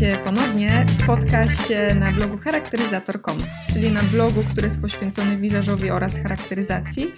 Ponownie 0.00 0.86
w 0.88 1.06
podcaście 1.06 1.94
na 1.94 2.12
blogu 2.12 2.38
charakteryzator.com, 2.38 3.38
czyli 3.72 3.92
na 3.92 4.02
blogu, 4.02 4.44
który 4.50 4.66
jest 4.66 4.80
poświęcony 4.80 5.36
wizażowi 5.36 5.90
oraz 5.90 6.18
charakteryzacji, 6.18 7.12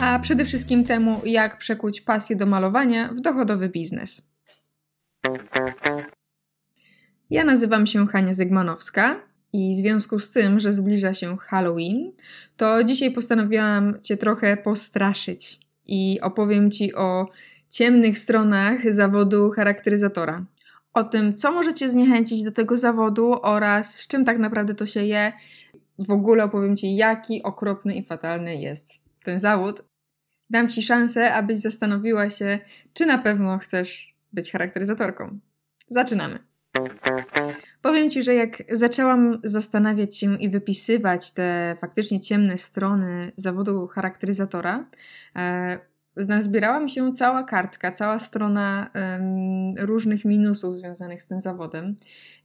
a 0.00 0.18
przede 0.18 0.44
wszystkim 0.44 0.84
temu, 0.84 1.20
jak 1.24 1.58
przekuć 1.58 2.00
pasję 2.00 2.36
do 2.36 2.46
malowania 2.46 3.08
w 3.08 3.20
dochodowy 3.20 3.68
biznes. 3.68 4.30
Ja 7.30 7.44
nazywam 7.44 7.86
się 7.86 8.06
Hania 8.06 8.32
Zygmanowska 8.32 9.20
i 9.52 9.72
w 9.74 9.76
związku 9.76 10.18
z 10.18 10.30
tym, 10.30 10.60
że 10.60 10.72
zbliża 10.72 11.14
się 11.14 11.36
Halloween, 11.36 12.12
to 12.56 12.84
dzisiaj 12.84 13.10
postanowiłam 13.10 14.00
Cię 14.02 14.16
trochę 14.16 14.56
postraszyć 14.56 15.60
i 15.86 16.18
opowiem 16.20 16.70
Ci 16.70 16.94
o 16.94 17.28
ciemnych 17.70 18.18
stronach 18.18 18.92
zawodu 18.92 19.50
charakteryzatora. 19.50 20.44
O 20.96 21.04
tym, 21.04 21.34
co 21.34 21.52
możecie 21.52 21.88
zniechęcić 21.88 22.42
do 22.42 22.52
tego 22.52 22.76
zawodu 22.76 23.38
oraz 23.42 23.94
z 23.94 24.08
czym 24.08 24.24
tak 24.24 24.38
naprawdę 24.38 24.74
to 24.74 24.86
się 24.86 25.04
je. 25.04 25.32
W 25.98 26.10
ogóle 26.10 26.44
opowiem 26.44 26.76
Ci, 26.76 26.96
jaki 26.96 27.42
okropny 27.42 27.94
i 27.94 28.04
fatalny 28.04 28.56
jest 28.56 28.94
ten 29.24 29.40
zawód. 29.40 29.82
Dam 30.50 30.68
Ci 30.68 30.82
szansę, 30.82 31.34
abyś 31.34 31.58
zastanowiła 31.58 32.30
się, 32.30 32.58
czy 32.92 33.06
na 33.06 33.18
pewno 33.18 33.58
chcesz 33.58 34.16
być 34.32 34.52
charakteryzatorką. 34.52 35.38
Zaczynamy. 35.88 36.38
Powiem 37.82 38.10
Ci, 38.10 38.22
że 38.22 38.34
jak 38.34 38.62
zaczęłam 38.70 39.40
zastanawiać 39.44 40.18
się 40.18 40.36
i 40.36 40.48
wypisywać 40.48 41.30
te 41.30 41.76
faktycznie 41.80 42.20
ciemne 42.20 42.58
strony 42.58 43.32
zawodu 43.36 43.86
charakteryzatora, 43.86 44.86
e, 45.36 45.78
nazbierała 46.16 46.80
mi 46.80 46.90
się 46.90 47.12
cała 47.12 47.42
kartka, 47.42 47.92
cała 47.92 48.18
strona 48.18 48.90
różnych 49.78 50.24
minusów 50.24 50.76
związanych 50.76 51.22
z 51.22 51.26
tym 51.26 51.40
zawodem 51.40 51.96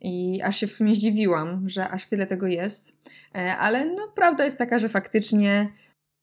i 0.02 0.42
aż 0.44 0.58
się 0.58 0.68
w 0.68 0.74
sumie 0.74 0.96
zdziwiłam, 0.96 1.70
że 1.70 1.90
aż 1.90 2.06
tyle 2.06 2.28
tego 2.28 2.48
jest, 2.48 2.98
e, 3.36 3.58
ale 3.58 3.86
no 3.86 4.08
prawda 4.16 4.46
jest 4.46 4.58
taka, 4.58 4.80
że 4.80 4.90
faktycznie 4.90 5.68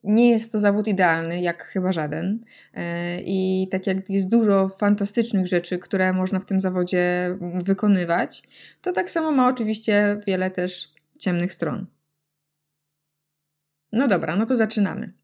nie 0.05 0.31
jest 0.31 0.53
to 0.53 0.59
zawód 0.59 0.89
idealny, 0.89 1.41
jak 1.41 1.65
chyba 1.65 1.93
żaden. 1.93 2.41
E, 2.75 3.21
I 3.21 3.69
tak 3.71 3.87
jak 3.87 4.11
jest 4.11 4.29
dużo 4.29 4.69
fantastycznych 4.69 5.47
rzeczy, 5.47 5.79
które 5.79 6.13
można 6.13 6.41
w 6.41 6.45
tym 6.45 6.61
zawodzie 6.61 7.37
wykonywać, 7.41 8.43
to 8.83 8.93
tak 8.93 9.11
samo 9.11 9.31
ma 9.31 9.49
oczywiście 9.49 10.21
wiele 10.27 10.51
też 10.51 10.95
ciemnych 11.19 11.53
stron. 11.53 11.87
No 13.93 14.09
dobra, 14.09 14.37
no 14.37 14.47
to 14.47 14.57
zaczynamy. 14.57 15.18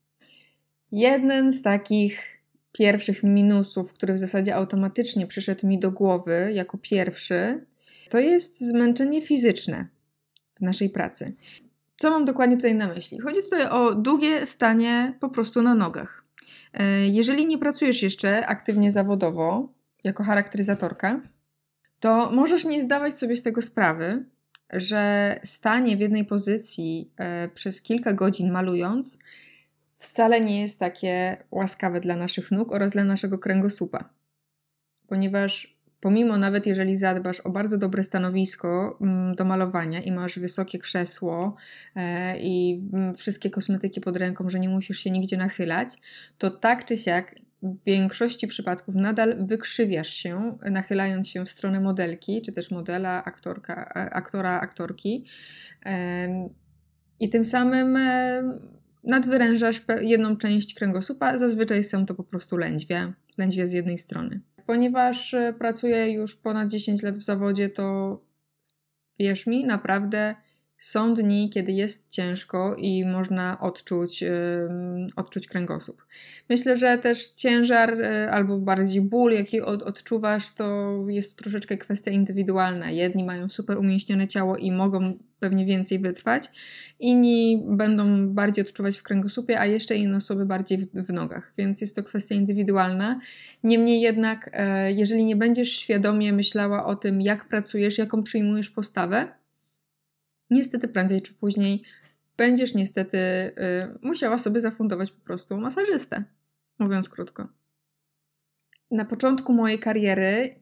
Jeden 0.92 1.52
z 1.52 1.62
takich 1.62 2.40
pierwszych 2.72 3.22
minusów, 3.22 3.92
który 3.92 4.14
w 4.14 4.18
zasadzie 4.18 4.54
automatycznie 4.54 5.26
przyszedł 5.26 5.66
mi 5.66 5.78
do 5.78 5.91
głowy 5.91 6.50
jako 6.54 6.78
pierwszy, 6.78 7.66
to 8.10 8.18
jest 8.18 8.60
zmęczenie 8.60 9.22
fizyczne 9.22 9.86
w 10.54 10.60
naszej 10.60 10.91
pracy. 10.91 11.32
Co 11.96 12.10
mam 12.10 12.24
dokładnie 12.24 12.56
tutaj 12.56 12.74
na 12.74 12.86
myśli? 12.86 13.18
Chodzi 13.20 13.42
tutaj 13.42 13.68
o 13.68 13.94
długie 13.94 14.46
stanie 14.46 15.14
po 15.20 15.28
prostu 15.28 15.62
na 15.62 15.74
nogach. 15.74 16.24
E, 16.72 17.06
jeżeli 17.06 17.46
nie 17.46 17.58
pracujesz 17.58 18.02
jeszcze 18.02 18.46
aktywnie 18.46 18.91
zawodowo, 18.91 19.72
jako 20.04 20.24
charakteryzatorka, 20.24 21.20
to 22.00 22.30
możesz 22.30 22.64
nie 22.64 22.82
zdawać 22.82 23.14
sobie 23.14 23.36
z 23.36 23.42
tego 23.42 23.62
sprawy, 23.62 24.24
że 24.72 25.34
stanie 25.42 25.96
w 25.96 26.00
jednej 26.00 26.24
pozycji 26.24 27.10
e, 27.16 27.48
przez 27.48 27.82
kilka 27.82 28.12
godzin 28.12 28.50
malując 28.50 29.19
wcale 30.05 30.41
nie 30.41 30.60
jest 30.60 30.80
takie 30.80 31.36
łaskawe 31.50 32.00
dla 32.00 32.16
naszych 32.16 32.50
nóg 32.50 32.72
oraz 32.72 32.91
dla 32.91 33.05
naszego 33.05 33.38
kręgosłupa. 33.38 34.10
Ponieważ 35.06 35.75
pomimo 36.00 36.38
nawet 36.38 36.66
jeżeli 36.66 36.97
zadbasz 36.97 37.41
o 37.41 37.50
bardzo 37.50 37.78
dobre 37.78 38.03
stanowisko 38.03 38.98
mm, 39.00 39.34
do 39.34 39.44
malowania 39.44 40.00
i 40.00 40.12
masz 40.12 40.38
wysokie 40.38 40.78
krzesło 40.78 41.56
e, 41.97 42.38
i 42.41 42.81
mm, 42.92 43.15
wszystkie 43.15 43.50
kosmetyki 43.50 44.00
pod 44.00 44.16
ręką, 44.16 44.50
że 44.50 44.60
nie 44.60 44.69
musisz 44.69 44.98
się 44.98 45.10
nigdzie 45.10 45.37
nachylać, 45.37 45.88
to 46.38 46.50
tak 46.50 46.84
czy 46.84 46.97
siak 46.97 47.34
w 47.62 47.84
większości 47.84 48.48
przypadków 48.48 48.94
nadal 48.94 49.47
wykrzywiasz 49.47 50.15
się, 50.15 50.59
nachylając 50.71 51.28
się 51.28 51.44
w 51.44 51.48
stronę 51.48 51.81
modelki, 51.81 52.42
czy 52.42 52.53
też 52.53 52.71
modela, 52.71 53.25
aktorka, 53.25 53.92
e, 53.97 54.10
aktora, 54.10 54.60
aktorki. 54.60 55.26
I 57.21 57.28
tym 57.28 57.44
samym 57.44 57.98
nadwyrężasz 59.04 59.82
jedną 60.00 60.37
część 60.37 60.75
kręgosłupa, 60.75 61.38
zazwyczaj 61.38 61.84
są 61.84 62.06
to 62.06 62.15
po 62.15 62.25
prostu 62.25 62.56
lędźwie, 62.56 63.12
lędźwie 63.38 63.66
z 63.66 63.72
jednej 63.72 63.98
strony. 63.98 64.41
Ponieważ 64.66 65.34
e, 65.34 65.54
pracuję 65.59 66.12
już 66.12 66.37
ponad 66.37 66.70
10 66.70 67.03
lat 67.03 67.19
w 67.19 67.22
zawodzie, 67.22 67.69
to 67.69 68.20
wierz 69.19 69.47
mi, 69.47 69.65
naprawdę 69.65 70.34
są 70.84 71.15
dni, 71.15 71.50
kiedy 71.50 71.72
jest 71.72 72.11
ciężko 72.11 72.75
i 72.78 73.05
można 73.05 73.61
odczuć, 73.61 74.25
odczuć 75.17 75.47
kręgosłup. 75.47 76.06
Myślę, 76.49 76.77
że 76.77 76.99
też 76.99 77.31
ciężar 77.31 77.99
yy, 77.99 78.31
albo 78.31 78.59
bardziej 78.59 79.03
ból, 79.03 79.33
jaki 79.33 79.61
od, 79.61 79.83
odczuwasz, 79.83 80.50
to 80.50 80.97
jest 81.09 81.39
troszeczkę 81.39 81.78
kwestia 81.78 82.11
indywidualna. 82.11 82.91
Jedni 82.91 83.25
mają 83.25 83.49
super 83.49 83.78
umieśnione 83.78 84.27
ciało 84.27 84.56
i 84.56 84.72
mogą 84.72 85.12
pewnie 85.41 85.67
więcej 85.67 85.99
wytrwać, 85.99 86.50
inni 87.01 87.65
będą 87.66 88.28
bardziej 88.28 88.65
odczuwać 88.65 88.97
w 88.97 89.03
kręgosłupie, 89.03 89.61
a 89.61 89.66
jeszcze 89.66 89.97
inne 89.97 90.16
osoby 90.16 90.47
bardziej 90.47 90.78
w, 90.78 90.87
w 90.87 91.12
nogach, 91.12 91.53
więc 91.59 91.81
jest 91.81 91.97
to 91.97 92.03
kwestia 92.03 92.34
indywidualna. 92.34 93.21
Niemniej 93.62 94.01
jednak, 94.01 94.51
yy, 94.87 94.93
jeżeli 94.93 95.25
nie 95.25 95.37
będziesz 95.37 95.72
świadomie 95.72 96.33
myślała 96.33 96.87
o 96.87 96.97
tym, 96.97 97.21
jak 97.21 97.49
pracujesz, 97.49 97.99
jaką 97.99 98.22
przyjmujesz 98.22 98.71
postawę, 98.71 99.44
niestety 100.54 100.88
prędzej 100.88 101.22
czy 101.22 101.34
później 101.34 101.84
będziesz 102.37 102.75
niestety 102.75 103.19
y, 103.19 103.53
musiała 104.03 104.38
sobie 104.38 104.60
zafundować 104.60 105.12
po 105.12 105.20
prostu 105.20 105.60
masażystę, 105.60 106.25
mówiąc 106.78 107.09
krótko. 107.09 107.48
Na 108.91 109.04
początku 109.04 109.53
mojej 109.53 109.78
kariery 109.78 110.54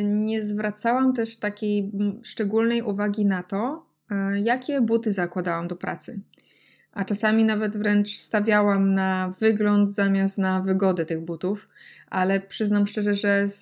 y, 0.00 0.02
nie 0.04 0.42
zwracałam 0.42 1.12
też 1.12 1.36
takiej 1.36 1.92
szczególnej 2.22 2.82
uwagi 2.82 3.24
na 3.24 3.42
to, 3.42 3.86
y, 4.10 4.40
jakie 4.40 4.80
buty 4.80 5.12
zakładałam 5.12 5.68
do 5.68 5.76
pracy 5.76 6.20
a 6.92 7.04
czasami 7.04 7.44
nawet 7.44 7.76
wręcz 7.76 8.08
stawiałam 8.08 8.94
na 8.94 9.32
wygląd 9.40 9.94
zamiast 9.94 10.38
na 10.38 10.60
wygodę 10.60 11.06
tych 11.06 11.20
butów, 11.20 11.68
ale 12.06 12.40
przyznam 12.40 12.86
szczerze, 12.86 13.14
że 13.14 13.48
z, 13.48 13.60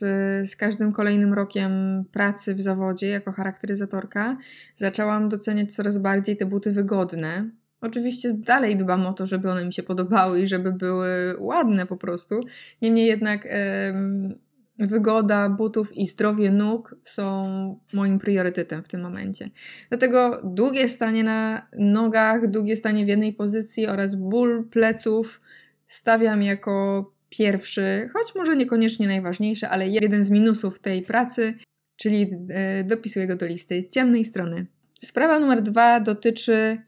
z 0.50 0.56
każdym 0.56 0.93
kolejnym 0.93 1.34
rokiem 1.34 2.05
pracy 2.12 2.55
w 2.55 2.61
zawodzie 2.61 3.09
jako 3.09 3.33
charakteryzatorka 3.33 4.37
zaczęłam 4.75 5.28
doceniać 5.28 5.75
coraz 5.75 5.99
bardziej 5.99 6.37
te 6.37 6.47
buty 6.47 6.72
wygodne. 6.72 7.50
Oczywiście 7.81 8.34
dalej 8.34 8.77
dbam 8.77 9.06
o 9.06 9.12
to, 9.12 9.27
żeby 9.27 9.50
one 9.50 9.65
mi 9.65 9.72
się 9.72 9.83
podobały 9.83 10.41
i 10.41 10.49
żeby 10.49 10.72
były 10.72 11.37
ładne 11.38 11.87
po 11.87 11.97
prostu. 11.97 12.41
Niemniej 12.83 13.06
jednak. 13.06 13.44
Yy, 13.44 14.48
wygoda 14.78 15.49
butów 15.49 15.97
i 15.97 16.06
zdrowie 16.06 16.50
nóg 16.50 16.97
są 17.05 17.47
moim 17.93 18.19
priorytetem 18.19 18.83
w 18.83 18.89
tym 18.89 19.00
momencie. 19.00 19.50
Dlatego 19.89 20.41
długie 20.44 20.89
stanie 20.89 21.25
na 21.25 21.66
nogach, 21.78 22.50
długie 22.50 22.77
stanie 22.77 23.05
w 23.05 23.09
jednej 23.09 23.33
pozycji 23.33 23.87
oraz 23.87 24.15
ból 24.15 24.69
pleców 24.69 25.41
stawiam 25.87 26.43
jako 26.43 27.05
pierwszy, 27.28 28.11
choć 28.12 28.34
może 28.34 28.56
niekoniecznie 28.56 29.06
najważniejszy, 29.06 29.69
ale 29.69 29.88
jeden 29.88 30.25
z 30.25 30.31
minusów 30.31 30.81
tej 30.81 31.03
pracy, 31.03 31.55
czyli 31.97 32.31
e, 32.49 32.84
dopisuję 32.84 33.27
go 33.27 33.37
do 33.37 33.47
listy 33.47 33.88
ciemnej 33.88 34.25
strony. 34.25 34.67
Sprawa 35.00 35.38
numer 35.38 35.62
dwa 35.62 36.00
dotyczy 36.00 36.78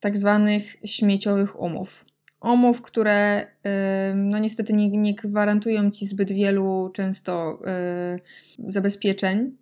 tak 0.00 0.16
zwanych 0.16 0.62
śmieciowych 0.84 1.60
umów 1.60 2.04
umów, 2.52 2.82
które 2.82 3.46
no 4.14 4.38
niestety 4.38 4.72
nie, 4.72 4.88
nie 4.88 5.14
gwarantują 5.14 5.90
ci 5.90 6.06
zbyt 6.06 6.32
wielu 6.32 6.90
często 6.94 7.58
zabezpieczeń, 8.66 9.56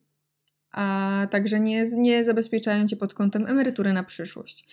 a 0.73 1.27
także 1.31 1.61
nie, 1.61 1.85
nie 1.97 2.25
zabezpieczają 2.25 2.87
cię 2.87 2.97
pod 2.97 3.15
kątem 3.15 3.47
emerytury 3.47 3.93
na 3.93 4.05
przyszłość. 4.05 4.67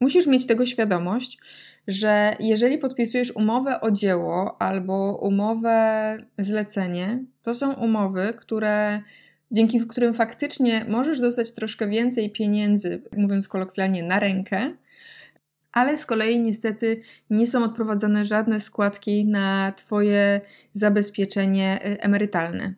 Musisz 0.00 0.26
mieć 0.26 0.46
tego 0.46 0.66
świadomość, 0.66 1.38
że 1.86 2.36
jeżeli 2.40 2.78
podpisujesz 2.78 3.36
umowę 3.36 3.80
o 3.80 3.90
dzieło 3.90 4.62
albo 4.62 5.18
umowę 5.22 6.18
zlecenie, 6.38 7.24
to 7.42 7.54
są 7.54 7.72
umowy, 7.72 8.34
które 8.36 9.02
dzięki 9.50 9.80
którym 9.80 10.14
faktycznie 10.14 10.84
możesz 10.88 11.20
dostać 11.20 11.52
troszkę 11.52 11.88
więcej 11.88 12.30
pieniędzy, 12.30 13.02
mówiąc 13.16 13.48
kolokwialnie, 13.48 14.02
na 14.02 14.20
rękę, 14.20 14.72
ale 15.72 15.96
z 15.96 16.06
kolei 16.06 16.40
niestety 16.40 17.00
nie 17.30 17.46
są 17.46 17.64
odprowadzane 17.64 18.24
żadne 18.24 18.60
składki 18.60 19.26
na 19.26 19.72
Twoje 19.72 20.40
zabezpieczenie 20.72 21.80
y, 21.86 22.00
emerytalne. 22.00 22.74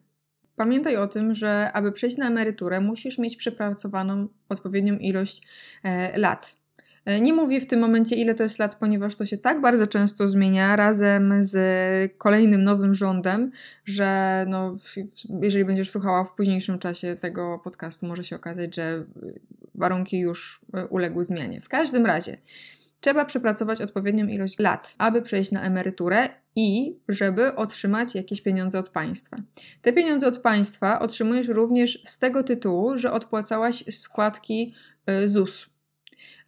Pamiętaj 0.57 0.97
o 0.97 1.09
tym, 1.09 1.35
że 1.35 1.73
aby 1.73 1.93
przejść 1.93 2.17
na 2.17 2.27
emeryturę, 2.27 2.81
musisz 2.81 3.19
mieć 3.19 3.37
przepracowaną 3.37 4.29
odpowiednią 4.49 4.95
ilość 4.95 5.43
e, 5.83 6.19
lat. 6.19 6.57
E, 7.05 7.21
nie 7.21 7.33
mówię 7.33 7.61
w 7.61 7.67
tym 7.67 7.81
momencie, 7.81 8.17
ile 8.17 8.35
to 8.35 8.43
jest 8.43 8.59
lat, 8.59 8.75
ponieważ 8.75 9.17
to 9.17 9.27
się 9.27 9.39
tak 9.39 9.61
bardzo 9.61 9.87
często 9.87 10.29
zmienia 10.29 10.77
razem 10.77 11.35
z 11.39 12.19
kolejnym 12.19 12.65
nowym 12.65 12.95
rządem, 12.95 13.51
że 13.85 14.45
no, 14.49 14.75
jeżeli 15.43 15.65
będziesz 15.65 15.91
słuchała 15.91 16.25
w 16.25 16.35
późniejszym 16.35 16.79
czasie 16.79 17.17
tego 17.17 17.61
podcastu, 17.65 18.07
może 18.07 18.25
się 18.25 18.37
okazać, 18.37 18.77
że 18.77 19.05
warunki 19.75 20.19
już 20.19 20.61
e, 20.75 20.87
uległy 20.87 21.25
zmianie. 21.25 21.61
W 21.61 21.69
każdym 21.69 22.07
razie. 22.07 22.37
Trzeba 23.03 23.25
przepracować 23.25 23.81
odpowiednią 23.81 24.27
ilość 24.27 24.59
lat, 24.59 24.95
aby 24.99 25.23
przejść 25.23 25.53
na 25.53 25.63
emeryturę 25.63 26.29
i 26.57 26.99
żeby 27.09 27.55
otrzymać 27.55 28.15
jakieś 28.15 28.41
pieniądze 28.41 28.79
od 28.79 28.89
państwa. 28.89 29.37
Te 29.83 29.93
pieniądze 29.93 30.27
od 30.27 30.39
państwa 30.39 30.99
otrzymujesz 30.99 31.49
również 31.49 32.03
z 32.05 32.19
tego 32.19 32.43
tytułu, 32.43 32.99
że 32.99 33.13
odpłacałaś 33.13 33.85
składki 33.91 34.75
y, 35.11 35.29
ZUS. 35.29 35.67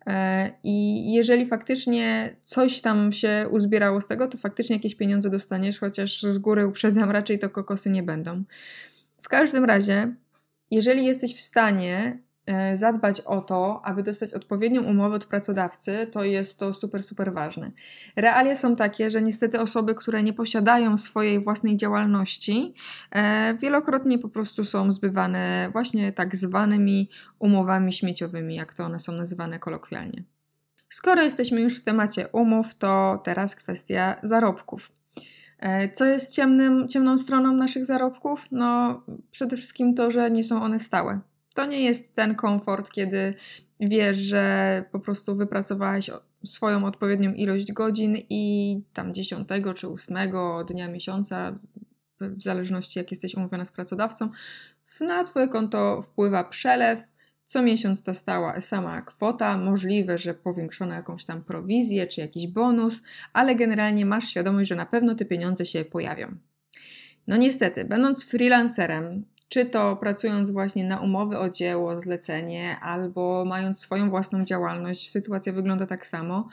E, 0.06 0.50
I 0.62 1.12
jeżeli 1.12 1.46
faktycznie 1.46 2.36
coś 2.42 2.80
tam 2.80 3.12
się 3.12 3.46
uzbierało 3.50 4.00
z 4.00 4.06
tego, 4.06 4.26
to 4.26 4.38
faktycznie 4.38 4.76
jakieś 4.76 4.94
pieniądze 4.94 5.30
dostaniesz, 5.30 5.80
chociaż 5.80 6.22
z 6.22 6.38
góry 6.38 6.66
uprzedzam, 6.66 7.10
raczej 7.10 7.38
to 7.38 7.50
kokosy 7.50 7.90
nie 7.90 8.02
będą. 8.02 8.44
W 9.22 9.28
każdym 9.28 9.64
razie, 9.64 10.14
jeżeli 10.70 11.06
jesteś 11.06 11.34
w 11.34 11.40
stanie 11.40 12.23
zadbać 12.74 13.20
o 13.20 13.40
to, 13.40 13.80
aby 13.84 14.02
dostać 14.02 14.34
odpowiednią 14.34 14.82
umowę 14.82 15.16
od 15.16 15.26
pracodawcy, 15.26 16.06
to 16.12 16.24
jest 16.24 16.58
to 16.58 16.72
super, 16.72 17.02
super 17.02 17.34
ważne. 17.34 17.70
Realia 18.16 18.56
są 18.56 18.76
takie, 18.76 19.10
że 19.10 19.22
niestety 19.22 19.60
osoby, 19.60 19.94
które 19.94 20.22
nie 20.22 20.32
posiadają 20.32 20.96
swojej 20.96 21.40
własnej 21.40 21.76
działalności, 21.76 22.74
e, 23.10 23.54
wielokrotnie 23.54 24.18
po 24.18 24.28
prostu 24.28 24.64
są 24.64 24.90
zbywane 24.90 25.68
właśnie 25.72 26.12
tak 26.12 26.36
zwanymi 26.36 27.10
umowami 27.38 27.92
śmieciowymi, 27.92 28.54
jak 28.54 28.74
to 28.74 28.84
one 28.84 29.00
są 29.00 29.12
nazywane 29.12 29.58
kolokwialnie. 29.58 30.24
Skoro 30.88 31.22
jesteśmy 31.22 31.60
już 31.60 31.76
w 31.76 31.84
temacie 31.84 32.28
umów, 32.28 32.74
to 32.74 33.20
teraz 33.24 33.56
kwestia 33.56 34.16
zarobków. 34.22 34.92
E, 35.58 35.88
co 35.88 36.04
jest 36.04 36.34
ciemnym, 36.34 36.88
ciemną 36.88 37.18
stroną 37.18 37.52
naszych 37.52 37.84
zarobków? 37.84 38.46
No, 38.50 39.02
przede 39.30 39.56
wszystkim 39.56 39.94
to, 39.94 40.10
że 40.10 40.30
nie 40.30 40.44
są 40.44 40.62
one 40.62 40.78
stałe. 40.78 41.20
To 41.54 41.66
nie 41.66 41.80
jest 41.80 42.14
ten 42.14 42.34
komfort, 42.34 42.90
kiedy 42.90 43.34
wiesz, 43.80 44.16
że 44.16 44.84
po 44.92 45.00
prostu 45.00 45.36
wypracowałeś 45.36 46.10
swoją 46.44 46.84
odpowiednią 46.84 47.32
ilość 47.32 47.72
godzin 47.72 48.16
i 48.30 48.82
tam 48.92 49.14
10 49.14 49.48
czy 49.74 49.88
8 49.88 50.16
dnia 50.68 50.88
miesiąca, 50.88 51.58
w 52.20 52.42
zależności 52.42 52.98
jak 52.98 53.10
jesteś 53.10 53.34
umówiona 53.34 53.64
z 53.64 53.72
pracodawcą, 53.72 54.28
na 55.00 55.24
Twoje 55.24 55.48
konto 55.48 56.02
wpływa 56.02 56.44
przelew. 56.44 57.00
Co 57.44 57.62
miesiąc 57.62 58.02
ta 58.02 58.14
stała 58.14 58.60
sama 58.60 59.02
kwota, 59.02 59.58
możliwe, 59.58 60.18
że 60.18 60.34
powiększona 60.34 60.94
jakąś 60.94 61.24
tam 61.24 61.42
prowizję 61.42 62.06
czy 62.06 62.20
jakiś 62.20 62.46
bonus, 62.46 63.02
ale 63.32 63.54
generalnie 63.54 64.06
masz 64.06 64.28
świadomość, 64.28 64.68
że 64.68 64.76
na 64.76 64.86
pewno 64.86 65.14
te 65.14 65.24
pieniądze 65.24 65.66
się 65.66 65.84
pojawią. 65.84 66.36
No 67.26 67.36
niestety, 67.36 67.84
będąc 67.84 68.24
freelancerem, 68.24 69.24
czy 69.54 69.66
to 69.66 69.96
pracując 69.96 70.50
właśnie 70.50 70.84
na 70.84 71.00
umowy 71.00 71.38
o 71.38 71.48
dzieło, 71.48 72.00
zlecenie, 72.00 72.76
albo 72.80 73.44
mając 73.44 73.78
swoją 73.78 74.10
własną 74.10 74.44
działalność, 74.44 75.10
sytuacja 75.10 75.52
wygląda 75.52 75.86
tak 75.86 76.06
samo. 76.06 76.48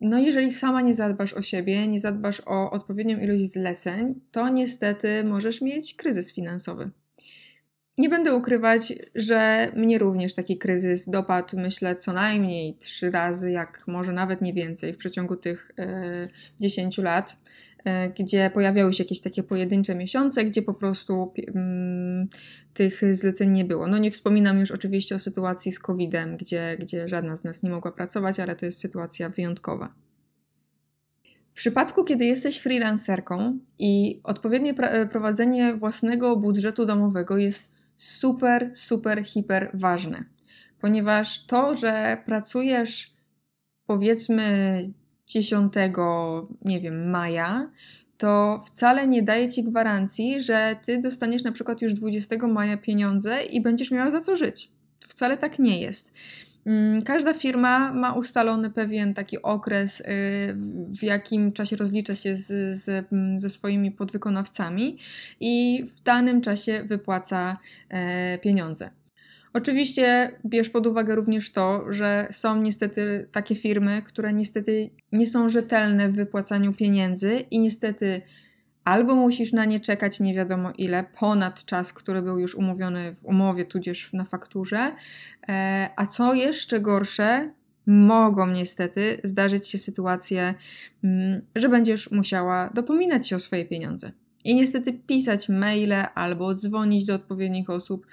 No, 0.00 0.18
jeżeli 0.18 0.52
sama 0.52 0.80
nie 0.80 0.94
zadbasz 0.94 1.32
o 1.32 1.42
siebie, 1.42 1.88
nie 1.88 2.00
zadbasz 2.00 2.42
o 2.46 2.70
odpowiednią 2.70 3.18
ilość 3.18 3.52
zleceń, 3.52 4.20
to 4.32 4.48
niestety 4.48 5.24
możesz 5.24 5.60
mieć 5.60 5.94
kryzys 5.94 6.34
finansowy. 6.34 6.90
Nie 7.98 8.08
będę 8.08 8.34
ukrywać, 8.34 8.92
że 9.14 9.68
mnie 9.76 9.98
również 9.98 10.34
taki 10.34 10.58
kryzys 10.58 11.08
dopadł, 11.08 11.56
myślę, 11.56 11.96
co 11.96 12.12
najmniej 12.12 12.74
trzy 12.74 13.10
razy, 13.10 13.50
jak 13.50 13.84
może 13.86 14.12
nawet 14.12 14.40
nie 14.40 14.52
więcej 14.52 14.92
w 14.92 14.96
przeciągu 14.98 15.36
tych 15.36 15.70
e, 15.78 16.28
10 16.60 16.98
lat. 16.98 17.36
E, 17.84 18.08
gdzie 18.08 18.50
pojawiały 18.50 18.92
się 18.92 19.04
jakieś 19.04 19.20
takie 19.20 19.42
pojedyncze 19.42 19.94
miesiące, 19.94 20.44
gdzie 20.44 20.62
po 20.62 20.74
prostu 20.74 21.32
mm, 21.54 22.28
tych 22.74 23.14
zleceń 23.14 23.50
nie 23.50 23.64
było. 23.64 23.86
No 23.86 23.98
nie 23.98 24.10
wspominam 24.10 24.60
już 24.60 24.70
oczywiście 24.70 25.14
o 25.14 25.18
sytuacji 25.18 25.72
z 25.72 25.78
COVID-em, 25.78 26.36
gdzie, 26.36 26.76
gdzie 26.80 27.08
żadna 27.08 27.36
z 27.36 27.44
nas 27.44 27.62
nie 27.62 27.70
mogła 27.70 27.92
pracować, 27.92 28.40
ale 28.40 28.56
to 28.56 28.66
jest 28.66 28.80
sytuacja 28.80 29.28
wyjątkowa. 29.28 29.94
W 31.50 31.56
przypadku, 31.56 32.04
kiedy 32.04 32.24
jesteś 32.24 32.58
freelancerką 32.58 33.58
i 33.78 34.20
odpowiednie 34.24 34.70
e, 34.70 35.06
prowadzenie 35.06 35.74
własnego 35.74 36.36
budżetu 36.36 36.86
domowego 36.86 37.38
jest 37.38 37.70
super, 37.96 38.70
super, 38.74 39.24
hiper 39.24 39.70
ważne, 39.74 40.24
ponieważ 40.80 41.46
to, 41.46 41.74
że 41.76 42.22
pracujesz 42.26 43.14
powiedzmy 43.86 44.80
10, 45.26 45.72
nie 46.64 46.80
wiem, 46.80 47.10
maja, 47.10 47.70
to 48.18 48.62
wcale 48.66 49.06
nie 49.06 49.22
daje 49.22 49.48
ci 49.48 49.64
gwarancji, 49.64 50.40
że 50.40 50.76
ty 50.84 51.00
dostaniesz 51.00 51.44
na 51.44 51.52
przykład 51.52 51.82
już 51.82 51.92
20 51.92 52.46
maja 52.46 52.76
pieniądze 52.76 53.42
i 53.42 53.60
będziesz 53.60 53.90
miała 53.90 54.10
za 54.10 54.20
co 54.20 54.36
żyć. 54.36 54.70
Wcale 55.00 55.36
tak 55.36 55.58
nie 55.58 55.80
jest. 55.80 56.14
Mm, 56.66 57.02
każda 57.02 57.34
firma 57.34 57.92
ma 57.92 58.12
ustalony 58.12 58.70
pewien 58.70 59.14
taki 59.14 59.42
okres, 59.42 60.00
y, 60.00 60.04
w 61.00 61.02
jakim 61.02 61.52
czasie 61.52 61.76
rozlicza 61.76 62.14
się 62.14 62.34
z, 62.34 62.78
z, 62.78 63.06
mm, 63.12 63.38
ze 63.38 63.50
swoimi 63.50 63.90
podwykonawcami 63.90 64.98
i 65.40 65.84
w 65.96 66.00
danym 66.00 66.40
czasie 66.40 66.84
wypłaca 66.84 67.58
e, 67.88 68.38
pieniądze. 68.38 68.90
Oczywiście 69.54 70.32
bierz 70.46 70.68
pod 70.68 70.86
uwagę 70.86 71.14
również 71.14 71.52
to, 71.52 71.92
że 71.92 72.28
są 72.30 72.60
niestety 72.60 73.28
takie 73.32 73.54
firmy, 73.54 74.02
które 74.02 74.32
niestety 74.32 74.90
nie 75.12 75.26
są 75.26 75.48
rzetelne 75.48 76.08
w 76.08 76.14
wypłacaniu 76.14 76.72
pieniędzy 76.72 77.38
i 77.50 77.58
niestety 77.58 78.22
albo 78.84 79.14
musisz 79.14 79.52
na 79.52 79.64
nie 79.64 79.80
czekać 79.80 80.20
nie 80.20 80.34
wiadomo 80.34 80.72
ile, 80.78 81.04
ponad 81.18 81.64
czas, 81.64 81.92
który 81.92 82.22
był 82.22 82.38
już 82.38 82.54
umówiony 82.54 83.14
w 83.14 83.24
umowie, 83.24 83.64
tudzież 83.64 84.12
na 84.12 84.24
fakturze, 84.24 84.94
e, 85.48 85.88
a 85.96 86.06
co 86.06 86.34
jeszcze 86.34 86.80
gorsze, 86.80 87.50
mogą 87.86 88.46
niestety 88.46 89.20
zdarzyć 89.24 89.68
się 89.68 89.78
sytuacje, 89.78 90.54
mm, 91.04 91.40
że 91.54 91.68
będziesz 91.68 92.10
musiała 92.10 92.70
dopominać 92.74 93.28
się 93.28 93.36
o 93.36 93.40
swoje 93.40 93.64
pieniądze. 93.64 94.12
I 94.44 94.54
niestety 94.54 94.92
pisać 94.92 95.48
maile 95.48 96.04
albo 96.14 96.54
dzwonić 96.54 97.04
do 97.04 97.14
odpowiednich 97.14 97.70
osób, 97.70 98.06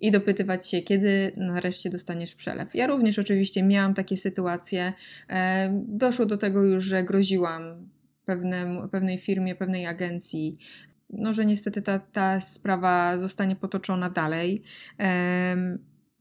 i 0.00 0.10
dopytywać 0.10 0.68
się, 0.68 0.82
kiedy 0.82 1.32
nareszcie 1.36 1.90
dostaniesz 1.90 2.34
przelew. 2.34 2.74
Ja 2.74 2.86
również 2.86 3.18
oczywiście 3.18 3.62
miałam 3.62 3.94
takie 3.94 4.16
sytuacje. 4.16 4.92
E, 5.28 5.70
doszło 5.88 6.26
do 6.26 6.36
tego 6.36 6.62
już, 6.62 6.84
że 6.84 7.02
groziłam 7.02 7.88
pewnym, 8.24 8.88
pewnej 8.88 9.18
firmie, 9.18 9.54
pewnej 9.54 9.86
agencji, 9.86 10.58
no, 11.10 11.32
że 11.32 11.46
niestety 11.46 11.82
ta, 11.82 11.98
ta 11.98 12.40
sprawa 12.40 13.18
zostanie 13.18 13.56
potoczona 13.56 14.10
dalej. 14.10 14.62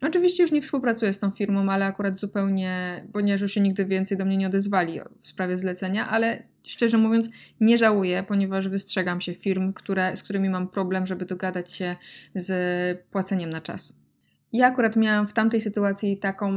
Oczywiście 0.02 0.44
już 0.44 0.52
nie 0.52 0.62
współpracuję 0.62 1.14
z 1.14 1.20
tą 1.20 1.32
firmą, 1.32 1.72
ale 1.72 1.86
akurat 1.86 2.18
zupełnie, 2.18 3.04
ponieważ 3.14 3.42
już 3.42 3.52
się 3.52 3.62
nigdy 3.62 3.86
więcej 3.86 4.18
do 4.18 4.26
mnie 4.26 4.38
nie 4.38 4.48
odezwali 4.48 5.00
w 5.18 5.28
sprawie 5.28 5.58
zlecenia, 5.58 6.10
ale 6.10 6.44
szczerze 6.68 6.98
mówiąc 6.98 7.30
nie 7.60 7.78
żałuję, 7.78 8.24
ponieważ 8.28 8.70
wystrzegam 8.70 9.22
się 9.22 9.34
firm, 9.34 9.74
które, 9.74 10.16
z 10.16 10.24
którymi 10.24 10.50
mam 10.50 10.68
problem, 10.68 11.08
żeby 11.08 11.26
dogadać 11.26 11.72
się 11.72 11.96
z 12.36 13.02
płaceniem 13.12 13.50
na 13.50 13.62
czas. 13.62 14.02
Ja 14.54 14.68
akurat 14.68 14.96
miałam 14.96 15.28
w 15.28 15.34
tamtej 15.34 15.62
sytuacji 15.62 16.18
taką, 16.18 16.52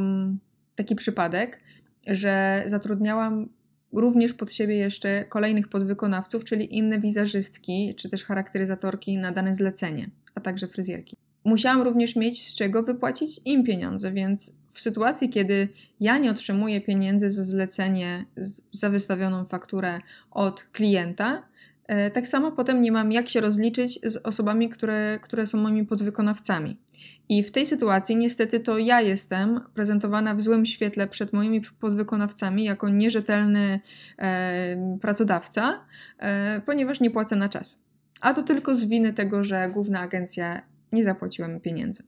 taki 0.75 0.95
przypadek, 0.95 1.61
że 2.07 2.63
zatrudniałam 2.67 3.49
również 3.93 4.35
pod 4.35 4.53
siebie 4.53 4.77
jeszcze 4.77 5.25
kolejnych 5.25 5.69
podwykonawców, 5.69 6.45
czyli 6.45 6.77
inne 6.77 6.99
wizerzystki 6.99 7.95
czy 7.97 8.11
też 8.11 8.25
charakteryzatorki 8.25 9.17
na 9.17 9.33
dane 9.33 9.55
zlecenie, 9.55 10.11
a 10.35 10.41
także 10.41 10.69
fryzjerki 10.69 11.22
musiałam 11.45 11.83
również 11.83 12.17
mieć 12.17 12.49
z 12.49 12.55
czego 12.55 12.83
wypłacić 12.83 13.41
im 13.45 13.65
pieniądze, 13.65 14.13
więc 14.13 14.53
w 14.71 14.81
sytuacji, 14.81 15.31
kiedy 15.31 15.69
ja 16.01 16.19
nie 16.19 16.31
otrzymuję 16.31 16.81
pieniędzy 16.81 17.31
za 17.31 17.43
zlecenie, 17.43 18.25
za 18.73 18.91
wystawioną 18.91 19.45
fakturę 19.45 19.99
od 20.31 20.63
klienta, 20.63 21.43
e, 21.87 22.11
tak 22.11 22.29
samo 22.29 22.53
potem 22.53 22.81
nie 22.81 22.93
mam 22.93 23.13
jak 23.13 23.29
się 23.29 23.41
rozliczyć 23.41 24.01
z 24.03 24.17
osobami, 24.17 24.69
które, 24.69 25.19
które 25.23 25.47
są 25.47 25.59
moimi 25.59 25.87
podwykonawcami. 25.87 26.81
I 27.29 27.43
w 27.43 27.51
tej 27.51 27.67
sytuacji 27.67 28.17
niestety 28.17 28.61
to 28.61 28.79
ja 28.79 29.01
jestem 29.01 29.61
prezentowana 29.75 30.35
w 30.35 30.41
złym 30.41 30.67
świetle 30.67 31.07
przed 31.07 31.33
moimi 31.33 31.61
podwykonawcami 31.81 32.65
jako 32.65 32.89
nierzetelny 32.89 33.81
e, 34.19 34.99
pracodawca, 35.01 35.85
e, 36.19 36.61
ponieważ 36.61 37.01
nie 37.01 37.11
płacę 37.11 37.37
na 37.37 37.49
czas. 37.49 37.85
A 38.21 38.35
to 38.35 38.43
tylko 38.43 38.75
z 38.75 38.85
winy 38.85 39.13
tego, 39.13 39.45
że 39.45 39.71
główna 39.73 40.01
agencja 40.01 40.63
nie 40.93 41.05
zapłaciła 41.05 41.49
mi 41.49 41.61
pieniędzy. 41.61 42.03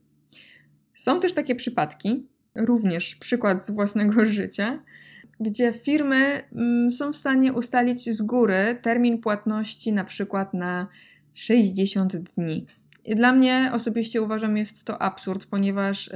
Są 0.93 1.19
też 1.19 1.33
takie 1.33 1.55
przypadki, 1.55 2.27
również 2.55 3.15
przykład 3.15 3.65
z 3.65 3.71
własnego 3.71 4.25
życia, 4.39 4.83
gdzie 5.39 5.73
firmy 5.73 6.41
mm, 6.55 6.91
są 6.91 7.13
w 7.13 7.15
stanie 7.15 7.53
ustalić 7.53 8.09
z 8.09 8.21
góry 8.21 8.79
termin 8.81 9.21
płatności 9.21 9.93
na 9.93 10.03
przykład 10.03 10.53
na 10.53 10.87
60 11.33 12.15
dni. 12.15 12.65
Dla 13.15 13.31
mnie 13.31 13.69
osobiście 13.73 14.21
uważam, 14.21 14.57
jest 14.57 14.83
to 14.83 15.01
absurd, 15.01 15.45
ponieważ 15.45 16.09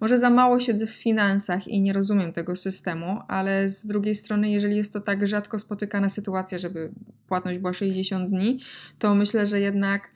może 0.00 0.18
za 0.18 0.30
mało 0.30 0.60
siedzę 0.60 0.86
w 0.86 0.90
finansach 0.90 1.68
i 1.68 1.82
nie 1.82 1.92
rozumiem 1.92 2.32
tego 2.32 2.56
systemu, 2.56 3.18
ale 3.28 3.68
z 3.68 3.86
drugiej 3.86 4.14
strony, 4.14 4.50
jeżeli 4.50 4.76
jest 4.76 4.92
to 4.92 5.00
tak 5.00 5.26
rzadko 5.26 5.58
spotykana 5.58 6.08
sytuacja, 6.08 6.58
żeby 6.58 6.92
płatność 7.26 7.58
była 7.58 7.72
60 7.74 8.30
dni, 8.30 8.58
to 8.98 9.14
myślę, 9.14 9.46
że 9.46 9.60
jednak 9.60 10.10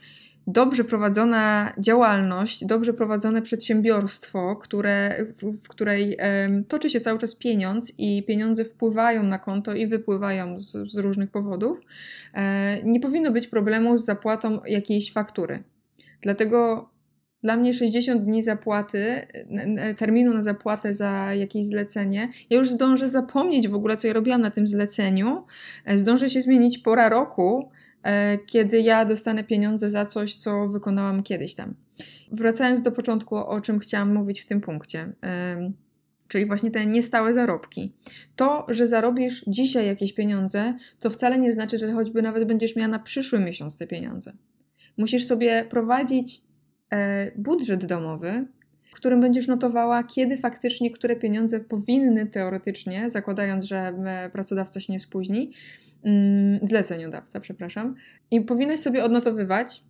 dobrze 0.47 0.85
prowadzona 0.85 1.73
działalność, 1.79 2.65
dobrze 2.65 2.93
prowadzone 2.93 3.43
przedsiębiorstwo, 3.43 4.57
które, 4.57 5.27
w, 5.37 5.65
w 5.65 5.69
której 5.69 6.17
e, 6.19 6.63
toczy 6.69 6.91
się 6.91 7.01
cały 7.01 7.19
czas 7.19 7.35
pieniądz 7.35 7.93
i 7.99 8.23
pieniądze 8.23 8.65
wpływają 8.65 9.23
na 9.23 9.39
konto 9.39 9.75
i 9.75 9.87
wypływają 9.87 10.59
z, 10.59 10.93
z 10.93 10.97
różnych 10.97 11.31
powodów, 11.31 11.81
e, 12.35 12.83
nie 12.85 13.01
powinno 13.01 13.31
być 13.31 13.49
problemu 13.49 13.97
z 13.97 14.05
zapłatą 14.05 14.61
jakiejś 14.67 15.13
faktury. 15.13 15.63
Dlatego 16.21 16.89
dla 17.43 17.57
mnie 17.57 17.75
60 17.75 18.25
dni 18.25 18.43
zapłaty, 18.43 19.27
terminu 19.97 20.35
na 20.35 20.43
zapłatę 20.43 20.95
za 20.95 21.35
jakieś 21.35 21.67
zlecenie, 21.67 22.29
ja 22.51 22.59
już 22.59 22.71
zdążę 22.71 23.09
zapomnieć 23.09 23.69
w 23.69 23.75
ogóle, 23.75 23.97
co 23.97 24.09
ja 24.09 24.15
robiłam 24.15 24.43
na 24.43 24.51
tym 24.51 24.67
zleceniu, 24.67 25.45
e, 25.85 25.99
zdążę 25.99 26.31
się 26.31 26.41
zmienić 26.41 26.79
pora 26.79 27.09
roku, 27.09 27.71
kiedy 28.47 28.81
ja 28.81 29.05
dostanę 29.05 29.45
pieniądze 29.45 29.91
za 29.91 30.07
coś, 30.07 30.35
co 30.35 30.69
wykonałam 30.69 31.23
kiedyś 31.23 31.55
tam. 31.55 31.75
Wracając 32.33 32.83
do 32.83 32.93
początku, 32.93 33.37
o 33.37 33.61
czym 33.61 33.79
chciałam 33.79 34.15
mówić 34.15 34.41
w 34.41 34.47
tym 34.47 34.61
punkcie, 34.61 35.13
czyli 36.29 36.47
właśnie 36.47 36.71
te 36.71 36.87
niestałe 36.87 37.35
zarobki. 37.35 37.95
To, 38.37 38.67
że 38.69 38.87
zarobisz 38.87 39.45
dzisiaj 39.47 39.87
jakieś 39.87 40.13
pieniądze, 40.13 40.75
to 40.99 41.11
wcale 41.11 41.39
nie 41.39 41.53
znaczy, 41.53 41.79
że 41.79 41.93
choćby 41.93 42.23
nawet 42.23 42.45
będziesz 42.45 42.77
miała 42.77 42.89
na 42.89 42.99
przyszły 42.99 43.39
miesiąc 43.39 43.79
te 43.79 43.87
pieniądze. 43.87 44.33
Musisz 44.99 45.27
sobie 45.27 45.67
prowadzić 45.71 46.41
e, 46.91 47.31
budżet 47.37 47.87
domowy, 47.87 48.47
w 48.93 48.95
którym 48.95 49.21
będziesz 49.21 49.49
notowała, 49.49 50.03
kiedy 50.03 50.37
faktycznie 50.37 50.91
które 50.91 51.17
pieniądze 51.17 51.61
powinny 51.61 52.27
teoretycznie, 52.27 53.11
zakładając, 53.11 53.65
że 53.65 53.79
e, 53.79 54.31
pracodawca 54.31 54.81
się 54.81 54.93
nie 54.93 55.01
spóźni, 55.01 55.53
mm, 56.05 56.59
zleceniodawca, 56.63 57.41
przepraszam, 57.41 57.95
i 58.31 58.41
powinnaś 58.41 58.81
sobie 58.81 59.05
odnotowywać, 59.05 59.83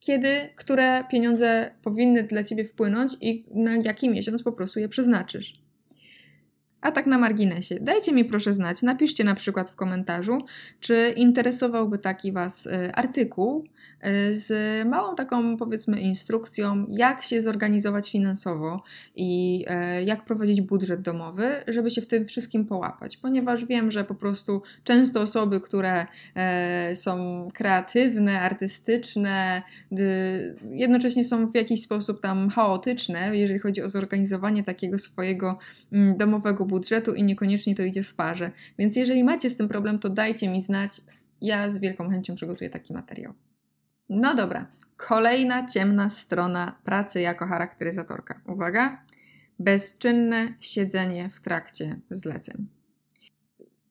kiedy 0.00 0.28
które 0.56 1.04
pieniądze 1.10 1.70
powinny 1.82 2.22
dla 2.22 2.44
ciebie 2.44 2.64
wpłynąć 2.64 3.12
i 3.20 3.44
na 3.54 3.76
jaki 3.76 4.08
miesiąc 4.08 4.42
po 4.42 4.52
prostu 4.52 4.80
je 4.80 4.88
przeznaczysz. 4.88 5.68
A 6.80 6.92
tak 6.92 7.06
na 7.06 7.18
marginesie, 7.18 7.74
dajcie 7.80 8.12
mi 8.12 8.24
proszę 8.24 8.52
znać, 8.52 8.82
napiszcie 8.82 9.24
na 9.24 9.34
przykład 9.34 9.70
w 9.70 9.74
komentarzu, 9.74 10.38
czy 10.80 11.12
interesowałby 11.16 11.98
taki 11.98 12.32
Was 12.32 12.66
y, 12.66 12.92
artykuł 12.94 13.64
z 14.30 14.52
małą 14.88 15.16
taką 15.16 15.56
powiedzmy 15.56 16.00
instrukcją, 16.00 16.86
jak 16.88 17.22
się 17.22 17.40
zorganizować 17.40 18.10
finansowo 18.10 18.82
i 19.16 19.64
y, 20.00 20.04
jak 20.04 20.24
prowadzić 20.24 20.60
budżet 20.60 21.02
domowy, 21.02 21.48
żeby 21.68 21.90
się 21.90 22.00
w 22.00 22.06
tym 22.06 22.26
wszystkim 22.26 22.66
połapać, 22.66 23.16
ponieważ 23.16 23.64
wiem, 23.64 23.90
że 23.90 24.04
po 24.04 24.14
prostu 24.14 24.62
często 24.84 25.20
osoby, 25.20 25.60
które 25.60 26.06
są 26.94 27.48
kreatywne, 27.54 28.40
artystyczne, 28.40 29.62
jednocześnie 30.70 31.24
są 31.24 31.50
w 31.50 31.54
jakiś 31.54 31.82
sposób 31.82 32.20
tam 32.20 32.48
chaotyczne, 32.48 33.36
jeżeli 33.36 33.58
chodzi 33.58 33.82
o 33.82 33.88
zorganizowanie 33.88 34.64
takiego 34.64 34.98
swojego 34.98 35.58
mm, 35.92 36.16
domowego 36.16 36.66
budżetu 36.66 37.14
i 37.14 37.24
niekoniecznie 37.24 37.74
to 37.74 37.82
idzie 37.82 38.02
w 38.02 38.14
parze. 38.14 38.50
Więc 38.78 38.96
jeżeli 38.96 39.24
macie 39.24 39.50
z 39.50 39.56
tym 39.56 39.68
problem, 39.68 39.98
to 39.98 40.08
dajcie 40.10 40.48
mi 40.48 40.62
znać. 40.62 40.90
Ja 41.40 41.70
z 41.70 41.78
wielką 41.78 42.10
chęcią 42.10 42.34
przygotuję 42.34 42.70
taki 42.70 42.92
materiał. 42.92 43.47
No 44.08 44.34
dobra, 44.34 44.66
kolejna 44.96 45.66
ciemna 45.66 46.10
strona 46.10 46.78
pracy 46.84 47.20
jako 47.20 47.46
charakteryzatorka. 47.46 48.40
Uwaga, 48.46 49.04
bezczynne 49.58 50.54
siedzenie 50.60 51.30
w 51.30 51.40
trakcie 51.40 52.00
zleceń. 52.10 52.68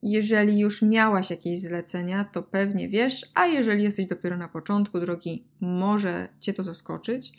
Jeżeli 0.02 0.58
już 0.60 0.82
miałaś 0.82 1.30
jakieś 1.30 1.60
zlecenia, 1.60 2.24
to 2.24 2.42
pewnie 2.42 2.88
wiesz, 2.88 3.26
a 3.34 3.46
jeżeli 3.46 3.82
jesteś 3.82 4.06
dopiero 4.06 4.36
na 4.36 4.48
początku 4.48 5.00
drogi, 5.00 5.44
może 5.60 6.28
cię 6.40 6.52
to 6.52 6.62
zaskoczyć, 6.62 7.32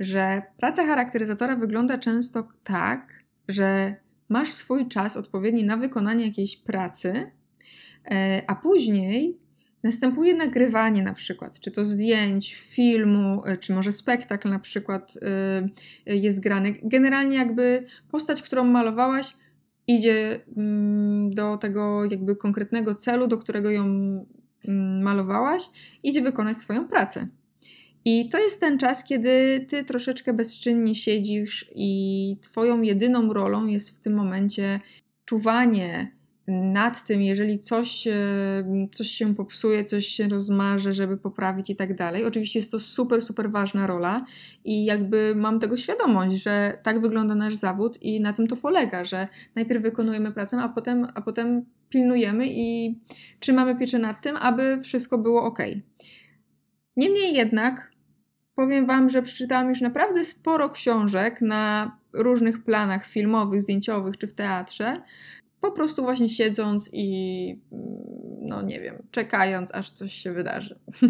że 0.00 0.42
praca 0.58 0.86
charakteryzatora 0.86 1.56
wygląda 1.56 1.98
często 1.98 2.48
tak, 2.64 3.24
że 3.48 3.96
masz 4.28 4.48
swój 4.48 4.88
czas 4.88 5.16
odpowiedni 5.16 5.64
na 5.64 5.76
wykonanie 5.76 6.24
jakiejś 6.24 6.56
pracy, 6.56 7.30
e, 8.10 8.42
a 8.46 8.54
później 8.54 9.38
następuje 9.86 10.34
nagrywanie 10.34 11.02
na 11.02 11.12
przykład, 11.12 11.60
czy 11.60 11.70
to 11.70 11.84
zdjęć, 11.84 12.54
filmu, 12.54 13.42
e, 13.44 13.56
czy 13.56 13.72
może 13.72 13.92
spektakl 13.92 14.50
na 14.50 14.58
przykład 14.58 15.18
e, 16.06 16.16
jest 16.16 16.40
grany. 16.40 16.74
Generalnie 16.82 17.36
jakby 17.36 17.84
postać, 18.10 18.42
którą 18.42 18.64
malowałaś, 18.64 19.32
idzie 19.86 20.40
mm, 20.56 21.30
do 21.30 21.56
tego 21.56 22.04
jakby 22.10 22.36
konkretnego 22.36 22.94
celu, 22.94 23.26
do 23.26 23.38
którego 23.38 23.70
ją 23.70 23.84
mm, 23.84 25.02
malowałaś, 25.02 25.62
idzie 26.02 26.22
wykonać 26.22 26.58
swoją 26.58 26.88
pracę. 26.88 27.28
I 28.04 28.28
to 28.28 28.38
jest 28.38 28.60
ten 28.60 28.78
czas, 28.78 29.04
kiedy 29.04 29.66
ty 29.68 29.84
troszeczkę 29.84 30.32
bezczynnie 30.32 30.94
siedzisz 30.94 31.70
i 31.74 32.38
twoją 32.42 32.82
jedyną 32.82 33.32
rolą 33.32 33.66
jest 33.66 33.96
w 33.96 34.00
tym 34.00 34.14
momencie 34.14 34.80
czuwanie 35.24 36.15
nad 36.48 37.04
tym, 37.04 37.22
jeżeli 37.22 37.58
coś, 37.58 38.08
coś 38.92 39.08
się 39.08 39.34
popsuje, 39.34 39.84
coś 39.84 40.06
się 40.06 40.28
rozmarze, 40.28 40.92
żeby 40.92 41.16
poprawić 41.16 41.70
i 41.70 41.76
tak 41.76 41.94
dalej. 41.94 42.24
Oczywiście 42.24 42.58
jest 42.58 42.70
to 42.70 42.80
super, 42.80 43.22
super 43.22 43.50
ważna 43.50 43.86
rola 43.86 44.24
i 44.64 44.84
jakby 44.84 45.34
mam 45.36 45.60
tego 45.60 45.76
świadomość, 45.76 46.36
że 46.42 46.78
tak 46.82 47.00
wygląda 47.00 47.34
nasz 47.34 47.54
zawód 47.54 48.02
i 48.02 48.20
na 48.20 48.32
tym 48.32 48.46
to 48.46 48.56
polega, 48.56 49.04
że 49.04 49.28
najpierw 49.54 49.82
wykonujemy 49.82 50.32
pracę, 50.32 50.58
a 50.58 50.68
potem, 50.68 51.06
a 51.14 51.22
potem 51.22 51.64
pilnujemy 51.88 52.44
i 52.48 52.98
trzymamy 53.40 53.76
pieczę 53.76 53.98
nad 53.98 54.22
tym, 54.22 54.36
aby 54.36 54.78
wszystko 54.82 55.18
było 55.18 55.42
ok. 55.44 55.58
Niemniej 56.96 57.34
jednak 57.34 57.92
powiem 58.54 58.86
Wam, 58.86 59.08
że 59.08 59.22
przeczytałam 59.22 59.68
już 59.68 59.80
naprawdę 59.80 60.24
sporo 60.24 60.68
książek 60.68 61.40
na 61.40 61.96
różnych 62.12 62.64
planach 62.64 63.06
filmowych, 63.06 63.62
zdjęciowych 63.62 64.18
czy 64.18 64.26
w 64.26 64.32
teatrze. 64.32 65.02
Po 65.66 65.72
prostu 65.72 66.02
właśnie 66.02 66.28
siedząc 66.28 66.90
i, 66.92 67.48
mm, 67.72 67.86
no 68.40 68.62
nie 68.62 68.80
wiem, 68.80 69.06
czekając, 69.10 69.74
aż 69.74 69.90
coś 69.90 70.12
się 70.12 70.32
wydarzy. 70.32 70.78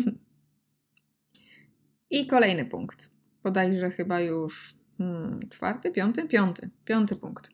I 2.10 2.26
kolejny 2.26 2.64
punkt. 2.64 3.10
Bodajże 3.42 3.90
chyba 3.90 4.20
już 4.20 4.74
hmm, 4.98 5.48
czwarty, 5.48 5.90
piąty, 5.90 6.28
piąty, 6.28 6.70
piąty 6.84 7.16
punkt. 7.16 7.50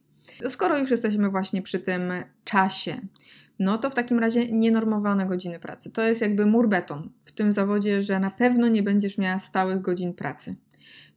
Skoro 0.49 0.79
już 0.79 0.91
jesteśmy 0.91 1.31
właśnie 1.31 1.63
przy 1.63 1.81
tym 1.81 2.13
czasie, 2.45 3.01
no 3.59 3.79
to 3.79 3.91
w 3.91 3.95
takim 3.95 4.19
razie 4.19 4.53
nienormowane 4.53 5.27
godziny 5.27 5.59
pracy. 5.59 5.91
To 5.91 6.03
jest 6.03 6.21
jakby 6.21 6.47
mur 6.47 6.69
beton 6.69 7.11
w 7.21 7.33
tym 7.33 7.53
zawodzie, 7.53 8.03
że 8.03 8.21
na 8.21 8.31
pewno 8.31 8.69
nie 8.69 8.83
będziesz 8.83 9.19
miała 9.19 9.39
stałych 9.39 9.81
godzin 9.81 10.15
pracy. 10.15 10.57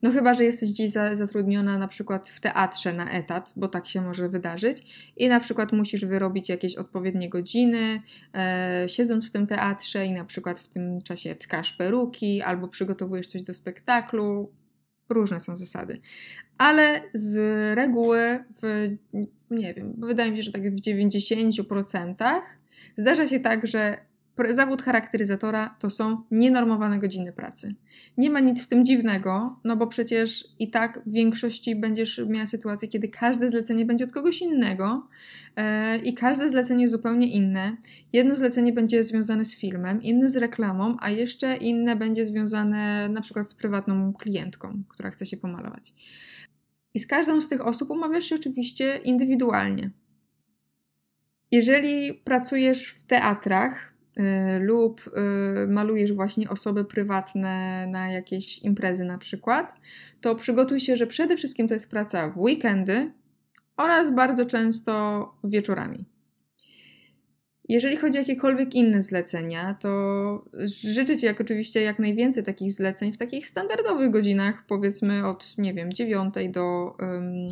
No 0.02 0.12
chyba, 0.12 0.34
że 0.34 0.44
jesteś 0.44 0.70
gdzieś 0.70 0.92
zatrudniona 0.92 1.78
na 1.78 1.88
przykład 1.88 2.30
w 2.30 2.40
teatrze 2.40 2.94
na 2.94 3.12
etat, 3.12 3.54
bo 3.56 3.68
tak 3.68 3.88
się 3.88 4.02
może 4.02 4.30
wydarzyć 4.30 5.12
i 5.18 5.28
na 5.28 5.40
przykład 5.40 5.72
musisz 5.72 6.06
wyrobić 6.06 6.50
jakieś 6.50 6.76
odpowiednie 6.76 7.30
godziny, 7.30 8.02
e, 8.36 8.86
siedząc 8.90 9.28
w 9.28 9.32
tym 9.32 9.48
teatrze 9.48 10.06
i 10.06 10.14
na 10.14 10.26
przykład 10.26 10.60
w 10.60 10.68
tym 10.68 11.02
czasie 11.02 11.36
tkasz 11.36 11.74
peruki 11.74 12.42
albo 12.42 12.68
przygotowujesz 12.68 13.28
coś 13.28 13.42
do 13.42 13.54
spektaklu. 13.54 14.52
Różne 15.10 15.40
są 15.40 15.56
zasady. 15.56 16.00
Ale 16.58 17.02
z 17.14 17.38
reguły 17.76 18.20
w 18.62 18.90
nie 19.52 19.74
wiem, 19.74 19.94
wydaje 19.98 20.32
mi 20.32 20.38
się, 20.38 20.44
że 20.44 20.52
tak 20.52 20.76
w 20.76 20.82
90% 20.82 22.42
zdarza 22.96 23.28
się 23.28 23.40
tak, 23.40 23.68
że 23.68 23.98
zawód 24.50 24.82
charakteryzatora 24.82 25.76
to 25.80 25.90
są 25.90 26.24
nienormowane 26.32 27.00
godziny 27.00 27.34
pracy. 27.34 27.76
Nie 28.18 28.30
ma 28.30 28.40
nic 28.40 28.64
w 28.64 28.68
tym 28.68 28.86
dziwnego, 28.86 29.60
no 29.64 29.78
bo 29.78 29.88
przecież 29.88 30.48
i 30.60 30.70
tak 30.70 31.02
w 31.06 31.12
większości 31.12 31.76
będziesz 31.76 32.22
miała 32.28 32.48
sytuację, 32.48 32.88
kiedy 32.88 33.08
każde 33.08 33.50
zlecenie 33.50 33.86
będzie 33.86 34.06
od 34.06 34.12
kogoś 34.12 34.42
innego 34.42 35.08
yy, 35.58 35.64
i 35.98 36.14
każde 36.14 36.50
zlecenie 36.50 36.88
zupełnie 36.88 37.28
inne. 37.28 37.78
Jedno 38.14 38.36
zlecenie 38.36 38.74
będzie 38.74 39.04
związane 39.04 39.46
z 39.46 39.56
filmem, 39.56 40.02
inne 40.02 40.30
z 40.30 40.38
reklamą, 40.38 40.98
a 41.00 41.10
jeszcze 41.10 41.56
inne 41.56 41.96
będzie 41.96 42.26
związane 42.26 43.10
na 43.10 43.22
przykład 43.22 43.50
z 43.50 43.54
prywatną 43.54 44.14
klientką, 44.14 44.84
która 44.88 45.12
chce 45.12 45.26
się 45.26 45.38
pomalować. 45.38 45.94
I 46.94 47.00
z 47.00 47.08
każdą 47.08 47.42
z 47.42 47.50
tych 47.50 47.68
osób 47.68 47.90
umawiasz 47.90 48.26
się 48.26 48.36
oczywiście 48.36 49.00
indywidualnie. 49.04 49.92
Jeżeli 51.52 52.14
pracujesz 52.14 52.86
w 52.86 53.04
teatrach 53.04 53.95
lub 54.60 55.02
yy, 55.58 55.68
malujesz 55.68 56.14
właśnie 56.14 56.50
osoby 56.50 56.86
prywatne 56.86 57.88
na 57.88 58.12
jakieś 58.12 58.60
imprezy 58.60 59.06
na 59.06 59.18
przykład, 59.18 59.78
to 60.22 60.36
przygotuj 60.36 60.80
się, 60.80 60.98
że 60.98 61.08
przede 61.08 61.38
wszystkim 61.38 61.68
to 61.68 61.74
jest 61.74 61.92
praca 61.92 62.30
w 62.30 62.38
weekendy 62.38 63.12
oraz 63.78 64.16
bardzo 64.16 64.46
często 64.46 65.34
wieczorami. 65.44 66.06
Jeżeli 67.70 67.98
chodzi 67.98 68.18
o 68.18 68.22
jakiekolwiek 68.22 68.76
inne 68.76 69.02
zlecenia, 69.02 69.74
to 69.74 70.46
życzę 70.64 71.18
Ci 71.18 71.26
jak 71.26 71.42
oczywiście 71.42 71.82
jak 71.82 72.00
najwięcej 72.00 72.44
takich 72.44 72.72
zleceń 72.72 73.14
w 73.14 73.18
takich 73.18 73.48
standardowych 73.48 74.12
godzinach, 74.12 74.66
powiedzmy 74.68 75.28
od, 75.28 75.58
nie 75.58 75.74
wiem, 75.74 75.94
9 75.94 76.34
do 76.50 76.96
um, 77.00 77.48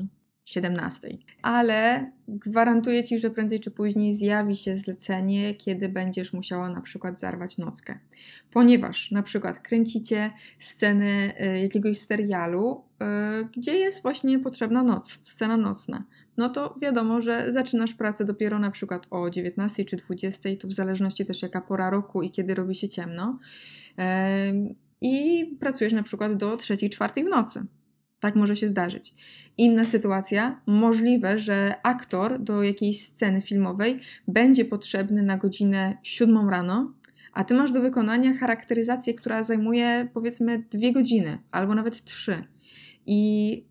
17. 0.53 1.17
Ale 1.41 2.12
gwarantuję 2.27 3.03
Ci, 3.03 3.19
że 3.19 3.29
prędzej 3.29 3.60
czy 3.60 3.72
później 3.72 4.15
zjawi 4.15 4.55
się 4.55 4.77
zlecenie, 4.77 5.55
kiedy 5.55 5.89
będziesz 5.89 6.33
musiała 6.33 6.69
na 6.69 6.81
przykład 6.81 7.19
zarwać 7.19 7.57
nockę. 7.57 8.00
Ponieważ 8.51 9.12
na 9.12 9.24
przykład 9.24 9.60
kręcicie 9.60 10.31
scenę 10.60 11.33
y, 11.41 11.60
jakiegoś 11.60 11.98
serialu, 11.98 12.83
y, 13.41 13.45
gdzie 13.57 13.74
jest 13.74 14.01
właśnie 14.01 14.39
potrzebna 14.39 14.83
noc, 14.83 15.19
scena 15.25 15.57
nocna. 15.57 16.03
No 16.38 16.50
to 16.50 16.75
wiadomo, 16.81 17.22
że 17.22 17.53
zaczynasz 17.53 17.93
pracę 17.93 18.25
dopiero 18.25 18.60
na 18.60 18.72
przykład 18.72 19.07
o 19.10 19.29
19 19.29 19.86
czy 19.86 19.95
20, 19.95 20.50
to 20.60 20.67
w 20.67 20.72
zależności 20.72 21.25
też 21.25 21.41
jaka 21.41 21.62
pora 21.62 21.89
roku 21.89 22.24
i 22.24 22.31
kiedy 22.31 22.55
robi 22.55 22.75
się 22.75 22.88
ciemno. 22.88 23.39
I 25.01 25.45
pracujesz 25.60 25.93
na 25.93 26.03
przykład 26.03 26.33
do 26.33 26.55
3-4 26.57 27.25
w 27.25 27.29
nocy. 27.29 27.65
Tak 28.23 28.35
może 28.35 28.55
się 28.55 28.67
zdarzyć. 28.67 29.13
Inna 29.57 29.85
sytuacja, 29.85 30.61
możliwe, 30.67 31.37
że 31.37 31.75
aktor 31.83 32.43
do 32.43 32.63
jakiejś 32.63 33.01
sceny 33.01 33.41
filmowej 33.41 33.99
będzie 34.27 34.65
potrzebny 34.65 35.23
na 35.23 35.37
godzinę 35.37 35.97
7 36.03 36.49
rano, 36.49 36.93
a 37.33 37.43
ty 37.43 37.53
masz 37.53 37.71
do 37.71 37.81
wykonania 37.81 38.33
charakteryzację, 38.33 39.13
która 39.13 39.43
zajmuje 39.43 40.07
powiedzmy 40.13 40.63
dwie 40.71 40.93
godziny 40.93 41.37
albo 41.51 41.75
nawet 41.75 42.03
trzy. 42.03 42.43
I 43.05 43.65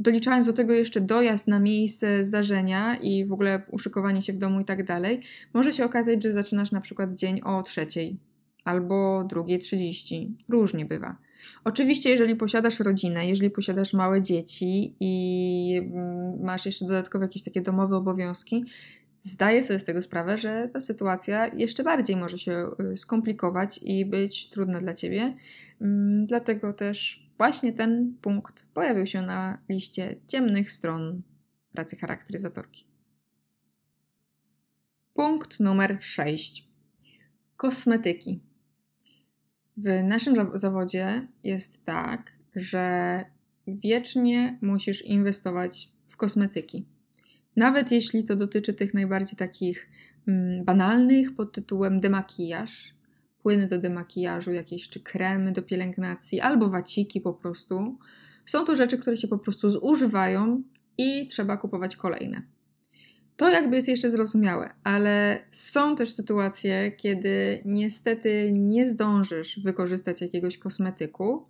doliczając 0.00 0.46
do 0.46 0.52
tego 0.52 0.74
jeszcze 0.74 1.00
dojazd 1.00 1.48
na 1.48 1.60
miejsce 1.60 2.24
zdarzenia 2.24 2.96
i 2.96 3.26
w 3.26 3.32
ogóle 3.32 3.62
uszykowanie 3.70 4.22
się 4.22 4.32
w 4.32 4.38
domu 4.38 4.60
i 4.60 4.64
tak 4.64 4.84
dalej, 4.84 5.20
może 5.54 5.72
się 5.72 5.84
okazać, 5.84 6.22
że 6.22 6.32
zaczynasz 6.32 6.72
na 6.72 6.80
przykład 6.80 7.14
dzień 7.14 7.40
o 7.40 7.62
trzeciej 7.62 8.20
albo 8.64 9.24
drugiej 9.24 9.58
trzydzieści. 9.58 10.36
Różnie 10.48 10.84
bywa. 10.84 11.27
Oczywiście, 11.64 12.10
jeżeli 12.10 12.36
posiadasz 12.36 12.80
rodzinę, 12.80 13.26
jeżeli 13.26 13.50
posiadasz 13.50 13.92
małe 13.94 14.22
dzieci 14.22 14.96
i 15.00 15.82
mm, 15.84 16.40
masz 16.44 16.66
jeszcze 16.66 16.84
dodatkowo 16.84 17.24
jakieś 17.24 17.42
takie 17.42 17.60
domowe 17.60 17.96
obowiązki, 17.96 18.64
zdaję 19.20 19.64
sobie 19.64 19.78
z 19.78 19.84
tego 19.84 20.02
sprawę, 20.02 20.38
że 20.38 20.70
ta 20.72 20.80
sytuacja 20.80 21.46
jeszcze 21.46 21.84
bardziej 21.84 22.16
może 22.16 22.38
się 22.38 22.70
y, 22.92 22.96
skomplikować 22.96 23.80
i 23.82 24.06
być 24.06 24.50
trudna 24.50 24.78
dla 24.78 24.94
ciebie. 24.94 25.36
Mm, 25.80 26.26
dlatego 26.26 26.72
też 26.72 27.28
właśnie 27.38 27.72
ten 27.72 28.16
punkt 28.20 28.66
pojawił 28.74 29.06
się 29.06 29.22
na 29.22 29.58
liście 29.68 30.16
ciemnych 30.26 30.70
stron 30.70 31.22
pracy 31.72 31.96
charakteryzatorki. 31.96 32.86
Punkt 35.14 35.60
numer 35.60 35.96
6. 36.00 36.68
Kosmetyki. 37.56 38.47
W 39.78 40.04
naszym 40.04 40.58
zawodzie 40.58 41.28
jest 41.44 41.84
tak, 41.84 42.32
że 42.56 43.24
wiecznie 43.66 44.58
musisz 44.62 45.02
inwestować 45.02 45.92
w 46.08 46.16
kosmetyki. 46.16 46.86
Nawet 47.56 47.92
jeśli 47.92 48.24
to 48.24 48.36
dotyczy 48.36 48.74
tych 48.74 48.94
najbardziej 48.94 49.36
takich 49.36 49.88
mm, 50.28 50.64
banalnych 50.64 51.34
pod 51.34 51.52
tytułem 51.52 52.00
demakijaż, 52.00 52.94
płyny 53.42 53.66
do 53.66 53.78
demakijażu, 53.78 54.52
jakieś 54.52 54.88
czy 54.88 55.00
kremy 55.00 55.52
do 55.52 55.62
pielęgnacji, 55.62 56.40
albo 56.40 56.68
waciki 56.68 57.20
po 57.20 57.34
prostu. 57.34 57.98
Są 58.46 58.64
to 58.64 58.76
rzeczy, 58.76 58.98
które 58.98 59.16
się 59.16 59.28
po 59.28 59.38
prostu 59.38 59.70
zużywają 59.70 60.62
i 60.98 61.26
trzeba 61.26 61.56
kupować 61.56 61.96
kolejne. 61.96 62.42
To 63.38 63.48
jakby 63.50 63.76
jest 63.76 63.88
jeszcze 63.88 64.10
zrozumiałe, 64.10 64.70
ale 64.84 65.42
są 65.50 65.96
też 65.96 66.12
sytuacje, 66.12 66.92
kiedy 66.92 67.62
niestety 67.64 68.50
nie 68.52 68.86
zdążysz 68.86 69.60
wykorzystać 69.60 70.20
jakiegoś 70.20 70.58
kosmetyku 70.58 71.46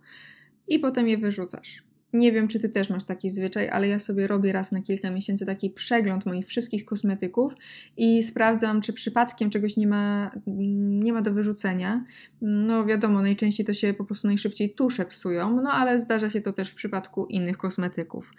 i 0.67 0.79
potem 0.79 1.07
je 1.07 1.17
wyrzucasz. 1.17 1.83
Nie 2.13 2.31
wiem, 2.31 2.47
czy 2.47 2.59
ty 2.59 2.69
też 2.69 2.89
masz 2.89 3.03
taki 3.03 3.29
zwyczaj, 3.29 3.69
ale 3.69 3.87
ja 3.87 3.99
sobie 3.99 4.27
robię 4.27 4.51
raz 4.51 4.71
na 4.71 4.81
kilka 4.81 5.11
miesięcy 5.11 5.45
taki 5.45 5.69
przegląd 5.69 6.25
moich 6.25 6.47
wszystkich 6.47 6.85
kosmetyków 6.85 7.53
i 7.97 8.23
sprawdzam, 8.23 8.81
czy 8.81 8.93
przypadkiem 8.93 9.49
czegoś 9.49 9.77
nie 9.77 9.87
ma, 9.87 10.31
nie 10.47 11.13
ma 11.13 11.21
do 11.21 11.33
wyrzucenia. 11.33 12.05
No 12.41 12.85
wiadomo, 12.85 13.21
najczęściej 13.21 13.65
to 13.65 13.73
się 13.73 13.93
po 13.93 14.05
prostu 14.05 14.27
najszybciej 14.27 14.73
tusze 14.73 15.05
psują, 15.05 15.61
no 15.61 15.71
ale 15.71 15.99
zdarza 15.99 16.29
się 16.29 16.41
to 16.41 16.53
też 16.53 16.69
w 16.69 16.75
przypadku 16.75 17.25
innych 17.25 17.57
kosmetyków 17.57 18.31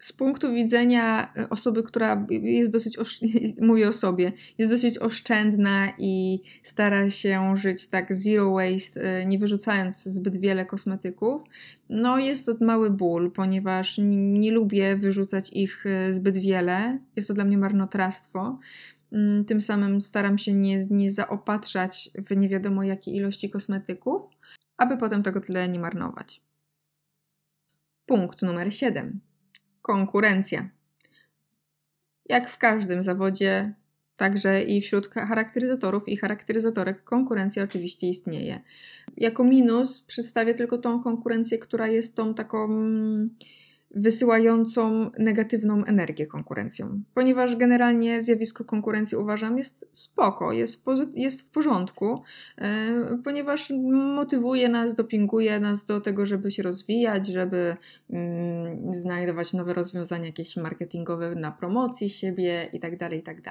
z 0.00 0.12
punktu 0.12 0.52
widzenia 0.52 1.32
e, 1.36 1.48
osoby, 1.48 1.82
która 1.82 2.26
jest 2.30 2.72
dosyć, 2.72 2.98
mówię 3.60 3.88
o 3.88 3.92
sobie, 3.92 4.32
jest 4.58 4.72
dosyć 4.72 4.98
oszczędna 4.98 5.92
i 5.98 6.42
stara 6.62 7.10
się 7.10 7.56
żyć 7.56 7.86
tak 7.86 8.14
zero 8.14 8.52
waste, 8.52 9.02
e, 9.02 9.26
nie 9.26 9.38
wyrzucając 9.38 10.04
zbyt 10.04 10.36
wiele 10.36 10.66
kosmetyków, 10.66 11.42
no 11.88 12.18
jest 12.18 12.46
to 12.46 12.54
mały 12.60 12.90
ból, 12.90 13.32
ponieważ 13.32 13.98
nie, 14.04 14.52
lubię 14.52 14.96
wyrzucać 14.96 15.52
ich 15.52 15.86
e, 15.86 16.12
zbyt 16.12 16.38
wiele. 16.38 16.98
Jest 17.16 17.28
to 17.28 17.34
dla 17.34 17.44
mnie 17.44 17.58
marnotrawstwo. 17.58 18.58
Mm, 19.12 19.44
tym 19.44 19.60
samym 19.60 20.00
staram 20.00 20.38
się 20.38 20.52
nie, 20.52 20.86
nie 20.90 21.10
zaopatrzać 21.10 22.10
w 22.28 22.36
nie 22.36 22.48
wiadomo 22.48 22.82
jakie 22.82 23.10
ilości 23.10 23.50
kosmetyków, 23.50 24.22
aby 24.76 24.96
potem 24.96 25.22
tego 25.22 25.40
tyle 25.40 25.68
nie 25.68 25.78
marnować. 25.78 26.42
Punkt 28.06 28.42
numer 28.42 28.74
7 28.74 29.29
konkurencja. 29.82 30.68
Jak 32.28 32.50
w 32.50 32.58
każdym 32.58 33.02
zawodzie, 33.02 33.74
także 34.16 34.62
i 34.62 34.80
wśród 34.80 35.08
charakteryzatorów 35.08 36.08
i 36.08 36.16
charakteryzatorek 36.16 37.04
konkurencja 37.04 37.62
oczywiście 37.62 38.08
istnieje. 38.08 38.60
Jako 39.16 39.44
minus 39.44 40.00
przedstawię 40.00 40.54
tylko 40.54 40.78
tą 40.78 41.02
konkurencję, 41.02 41.58
która 41.58 41.88
jest 41.88 42.16
tą 42.16 42.34
taką 42.34 42.64
mm, 42.64 43.30
wysyłającą 43.94 45.10
negatywną 45.18 45.84
energię 45.84 46.26
konkurencją. 46.26 47.02
Ponieważ 47.14 47.56
generalnie 47.56 48.22
zjawisko 48.22 48.64
konkurencji 48.64 49.16
uważam 49.16 49.58
jest 49.58 49.88
spoko, 49.92 50.52
jest 50.52 50.84
jest 51.14 51.48
w 51.48 51.50
porządku, 51.50 52.22
yy, 52.58 52.66
ponieważ 53.24 53.72
motywuje 53.92 54.68
nas, 54.68 54.94
dopinguje 54.94 55.60
nas 55.60 55.84
do 55.84 56.00
tego, 56.00 56.26
żeby 56.26 56.50
się 56.50 56.62
rozwijać, 56.62 57.26
żeby 57.26 57.76
yy, 58.10 58.18
znajdować 58.90 59.52
nowe 59.52 59.74
rozwiązania 59.74 60.26
jakieś 60.26 60.56
marketingowe 60.56 61.34
na 61.34 61.52
promocji 61.52 62.10
siebie 62.10 62.68
itd., 62.72 63.08
itd. 63.12 63.50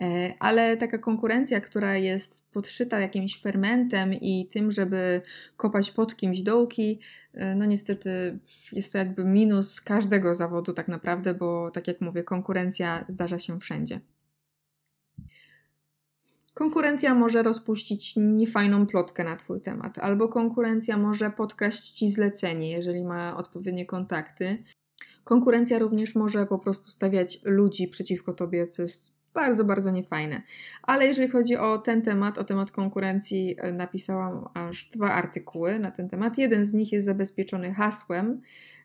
Yy, 0.00 0.06
ale 0.38 0.76
taka 0.76 0.98
konkurencja, 0.98 1.60
która 1.60 1.96
jest 1.96 2.50
podszyta 2.52 3.00
jakimś 3.00 3.40
fermentem 3.40 4.14
i 4.14 4.48
tym, 4.52 4.70
żeby 4.70 5.20
kopać 5.56 5.90
pod 5.90 6.16
kimś 6.16 6.42
dołki, 6.42 7.00
no 7.56 7.64
niestety 7.64 8.38
jest 8.72 8.92
to 8.92 8.98
jakby 8.98 9.24
minus 9.24 9.80
każdego 9.80 10.34
zawodu 10.34 10.72
tak 10.72 10.88
naprawdę, 10.88 11.34
bo 11.34 11.70
tak 11.70 11.88
jak 11.88 12.00
mówię, 12.00 12.22
konkurencja 12.22 13.04
zdarza 13.08 13.38
się 13.38 13.60
wszędzie. 13.60 14.00
Konkurencja 16.54 17.14
może 17.14 17.42
rozpuścić 17.42 18.14
niefajną 18.16 18.86
plotkę 18.86 19.24
na 19.24 19.36
Twój 19.36 19.60
temat, 19.60 19.98
albo 19.98 20.28
konkurencja 20.28 20.96
może 20.96 21.30
podkraść 21.30 21.90
Ci 21.90 22.10
zlecenie, 22.10 22.70
jeżeli 22.70 23.04
ma 23.04 23.36
odpowiednie 23.36 23.86
kontakty. 23.86 24.62
Konkurencja 25.24 25.78
również 25.78 26.14
może 26.14 26.46
po 26.46 26.58
prostu 26.58 26.90
stawiać 26.90 27.40
ludzi 27.44 27.88
przeciwko 27.88 28.32
Tobie, 28.32 28.66
co 28.66 28.82
jest 28.82 29.17
bardzo, 29.38 29.64
bardzo 29.64 29.90
niefajne. 29.90 30.42
Ale 30.82 31.06
jeżeli 31.06 31.28
chodzi 31.28 31.56
o 31.56 31.78
ten 31.78 32.02
temat, 32.02 32.38
o 32.38 32.44
temat 32.44 32.70
konkurencji, 32.70 33.56
e, 33.58 33.72
napisałam 33.72 34.48
aż 34.54 34.90
dwa 34.90 35.12
artykuły 35.12 35.78
na 35.78 35.90
ten 35.90 36.08
temat. 36.08 36.38
Jeden 36.38 36.64
z 36.64 36.74
nich 36.74 36.92
jest 36.92 37.06
zabezpieczony 37.06 37.74
hasłem. 37.74 38.40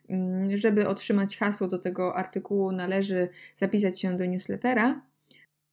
Mm, 0.09 0.57
żeby 0.57 0.87
otrzymać 0.87 1.37
hasło 1.37 1.67
do 1.67 1.79
tego 1.79 2.15
artykułu, 2.15 2.71
należy 2.71 3.29
zapisać 3.55 4.01
się 4.01 4.17
do 4.17 4.25
newslettera, 4.25 5.01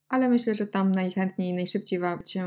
ale 0.09 0.29
myślę, 0.29 0.55
że 0.55 0.67
tam 0.67 0.93
najchętniej 0.93 1.55
najszybciej 1.55 2.01
Cię 2.25 2.47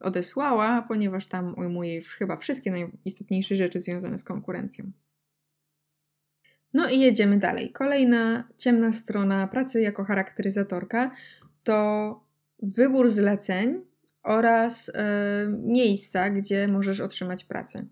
odesłała, 0.00 0.82
ponieważ 0.88 1.26
tam 1.26 1.54
ujmuję 1.58 1.94
już 1.94 2.16
chyba 2.16 2.36
wszystkie 2.36 2.70
najistotniejsze 2.70 3.56
rzeczy 3.56 3.80
związane 3.80 4.18
z 4.18 4.24
konkurencją. 4.24 4.92
No 6.74 6.88
i 6.88 7.00
jedziemy 7.00 7.38
dalej. 7.38 7.72
Kolejna 7.72 8.48
ciemna 8.56 8.92
strona 8.92 9.46
pracy 9.46 9.80
jako 9.80 10.04
charakteryzatorka 10.04 11.10
to 11.62 12.20
wybór 12.62 13.10
zleceń 13.10 13.80
oraz 14.22 14.88
y, 14.88 14.92
miejsca, 15.48 16.30
gdzie 16.30 16.68
możesz 16.68 17.00
otrzymać 17.00 17.44
pracę. 17.44 17.84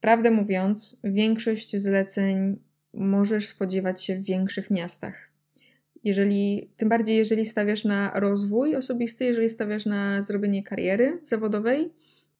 Prawdę 0.00 0.30
mówiąc, 0.30 1.00
większość 1.04 1.76
zleceń 1.76 2.56
możesz 2.94 3.48
spodziewać 3.48 4.04
się 4.04 4.16
w 4.16 4.24
większych 4.24 4.70
miastach. 4.70 5.30
Jeżeli, 6.04 6.70
tym 6.76 6.88
bardziej 6.88 7.16
jeżeli 7.16 7.46
stawiasz 7.46 7.84
na 7.84 8.20
rozwój 8.20 8.76
osobisty, 8.76 9.24
jeżeli 9.24 9.48
stawiasz 9.48 9.86
na 9.86 10.22
zrobienie 10.22 10.62
kariery 10.62 11.20
zawodowej, 11.22 11.92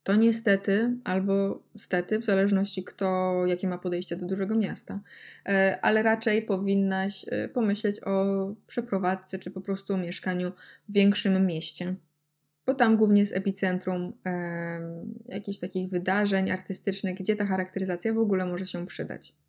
to 0.05 0.15
niestety, 0.15 0.97
albo 1.05 1.63
stety, 1.77 2.19
w 2.19 2.25
zależności 2.25 2.85
kto, 2.85 3.41
jakie 3.47 3.69
ma 3.69 3.79
podejście 3.79 4.17
do 4.17 4.27
dużego 4.27 4.55
miasta, 4.55 5.01
e, 5.47 5.79
ale 5.83 6.03
raczej 6.03 6.43
powinnaś 6.43 7.25
e, 7.29 7.49
pomyśleć 7.49 8.01
o 8.07 8.25
przeprowadzce 8.67 9.39
czy 9.39 9.51
po 9.51 9.61
prostu 9.61 9.97
mieszkaniu 9.97 10.53
w 10.89 10.93
większym 10.93 11.47
mieście. 11.47 11.95
Bo 12.67 12.75
tam 12.75 12.97
głównie 12.97 13.21
jest 13.21 13.37
epicentrum 13.37 14.13
e, 14.27 14.81
jakichś 15.29 15.59
takich 15.59 15.91
wydarzeń 15.91 16.51
artystycznych, 16.51 17.17
gdzie 17.17 17.37
ta 17.37 17.47
charakteryzacja 17.47 18.13
w 18.13 18.19
ogóle 18.19 18.47
może 18.47 18.67
się 18.67 18.87
przydać. 18.87 19.44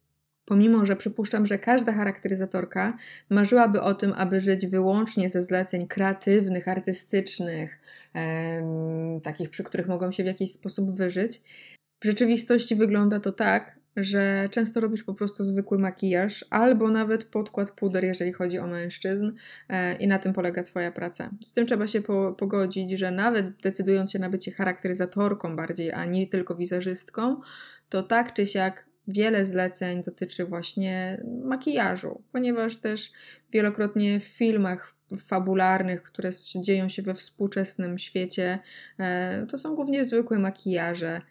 Pomimo, 0.45 0.85
że 0.85 0.95
przypuszczam, 0.95 1.45
że 1.45 1.59
każda 1.59 1.93
charakteryzatorka 1.93 2.97
marzyłaby 3.29 3.81
o 3.81 3.93
tym, 3.93 4.13
aby 4.17 4.41
żyć 4.41 4.67
wyłącznie 4.67 5.29
ze 5.29 5.41
zleceń 5.41 5.87
kreatywnych, 5.87 6.67
artystycznych, 6.67 7.79
em, 8.13 9.21
takich, 9.21 9.49
przy 9.49 9.63
których 9.63 9.87
mogą 9.87 10.11
się 10.11 10.23
w 10.23 10.27
jakiś 10.27 10.51
sposób 10.51 10.91
wyżyć, 10.91 11.41
w 12.01 12.05
rzeczywistości 12.05 12.75
wygląda 12.75 13.19
to 13.19 13.31
tak, 13.31 13.79
że 13.95 14.47
często 14.51 14.79
robisz 14.79 15.03
po 15.03 15.13
prostu 15.13 15.43
zwykły 15.43 15.79
makijaż 15.79 16.45
albo 16.49 16.91
nawet 16.91 17.25
podkład 17.25 17.71
puder, 17.71 18.03
jeżeli 18.03 18.33
chodzi 18.33 18.59
o 18.59 18.67
mężczyzn, 18.67 19.31
e, 19.69 19.95
i 19.95 20.07
na 20.07 20.19
tym 20.19 20.33
polega 20.33 20.63
Twoja 20.63 20.91
praca. 20.91 21.29
Z 21.43 21.53
tym 21.53 21.67
trzeba 21.67 21.87
się 21.87 22.01
po, 22.01 22.33
pogodzić, 22.33 22.91
że 22.91 23.11
nawet 23.11 23.61
decydując 23.61 24.11
się 24.11 24.19
na 24.19 24.29
bycie 24.29 24.51
charakteryzatorką 24.51 25.55
bardziej, 25.55 25.91
a 25.91 26.05
nie 26.05 26.27
tylko 26.27 26.55
wizerzystką, 26.55 27.41
to 27.89 28.03
tak 28.03 28.33
czy 28.33 28.45
siak 28.45 28.85
wiele 29.07 29.45
zleceń 29.45 30.03
dotyczy 30.03 30.45
właśnie 30.45 31.23
makijażu, 31.43 32.23
ponieważ 32.31 32.75
też 32.75 33.11
wielokrotnie 33.51 34.19
w 34.19 34.23
filmach 34.23 34.95
fabularnych, 35.17 36.03
które 36.03 36.29
dzieją 36.55 36.89
się 36.89 37.01
we 37.01 37.13
współczesnym 37.13 37.97
świecie, 37.97 38.59
e, 38.99 39.45
to 39.49 39.57
są 39.57 39.75
głównie 39.75 40.05
zwykłe 40.05 40.39
makijaże. 40.39 41.21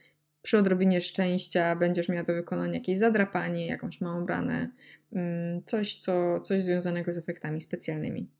Przy 0.43 0.59
odrobinie 0.59 1.01
szczęścia 1.01 1.77
będziesz 1.77 2.09
miała 2.09 2.23
do 2.23 2.35
wykonania 2.35 2.75
jakieś 2.75 2.99
zadrapanie, 2.99 3.67
jakąś 3.67 4.01
małą 4.01 4.27
branę, 4.27 4.71
mm, 5.13 5.63
coś, 5.65 5.97
co, 5.97 6.41
coś 6.41 6.63
związanego 6.63 7.13
z 7.13 7.19
efektami 7.19 7.61
specjalnymi. 7.61 8.31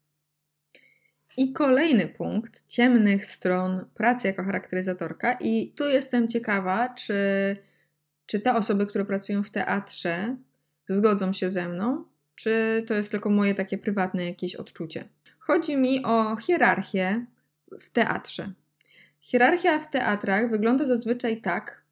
I 1.37 1.53
kolejny 1.53 2.07
punkt 2.07 2.67
ciemnych 2.67 3.25
stron 3.25 3.85
pracy 3.95 4.27
jako 4.27 4.45
charakteryzatorka, 4.45 5.33
i 5.33 5.73
tu 5.77 5.85
jestem 5.85 6.29
ciekawa, 6.29 6.89
czy 6.89 7.17
czy 8.27 8.41
te 8.41 8.55
osoby, 8.55 8.87
które 8.87 9.05
pracują 9.05 9.43
w 9.43 9.51
teatrze, 9.51 10.37
zgodzą 10.89 11.33
się 11.33 11.51
ze 11.51 11.69
mną, 11.69 12.05
czy 12.35 12.85
to 12.87 12.95
jest 12.95 13.11
tylko 13.11 13.31
moje 13.31 13.55
takie 13.55 13.79
prywatne 13.79 14.25
jakieś 14.25 14.55
odczucie. 14.55 15.09
Chodzi 15.39 15.77
mi 15.77 16.05
o 16.05 16.37
hierarchię 16.37 17.27
w 17.81 17.91
teatrze. 17.91 18.53
Hierarchia 19.21 19.81
w 19.81 19.91
teatrach 19.91 20.51
wygląda 20.51 20.87
zazwyczaj 20.87 21.41
tak, 21.41 21.85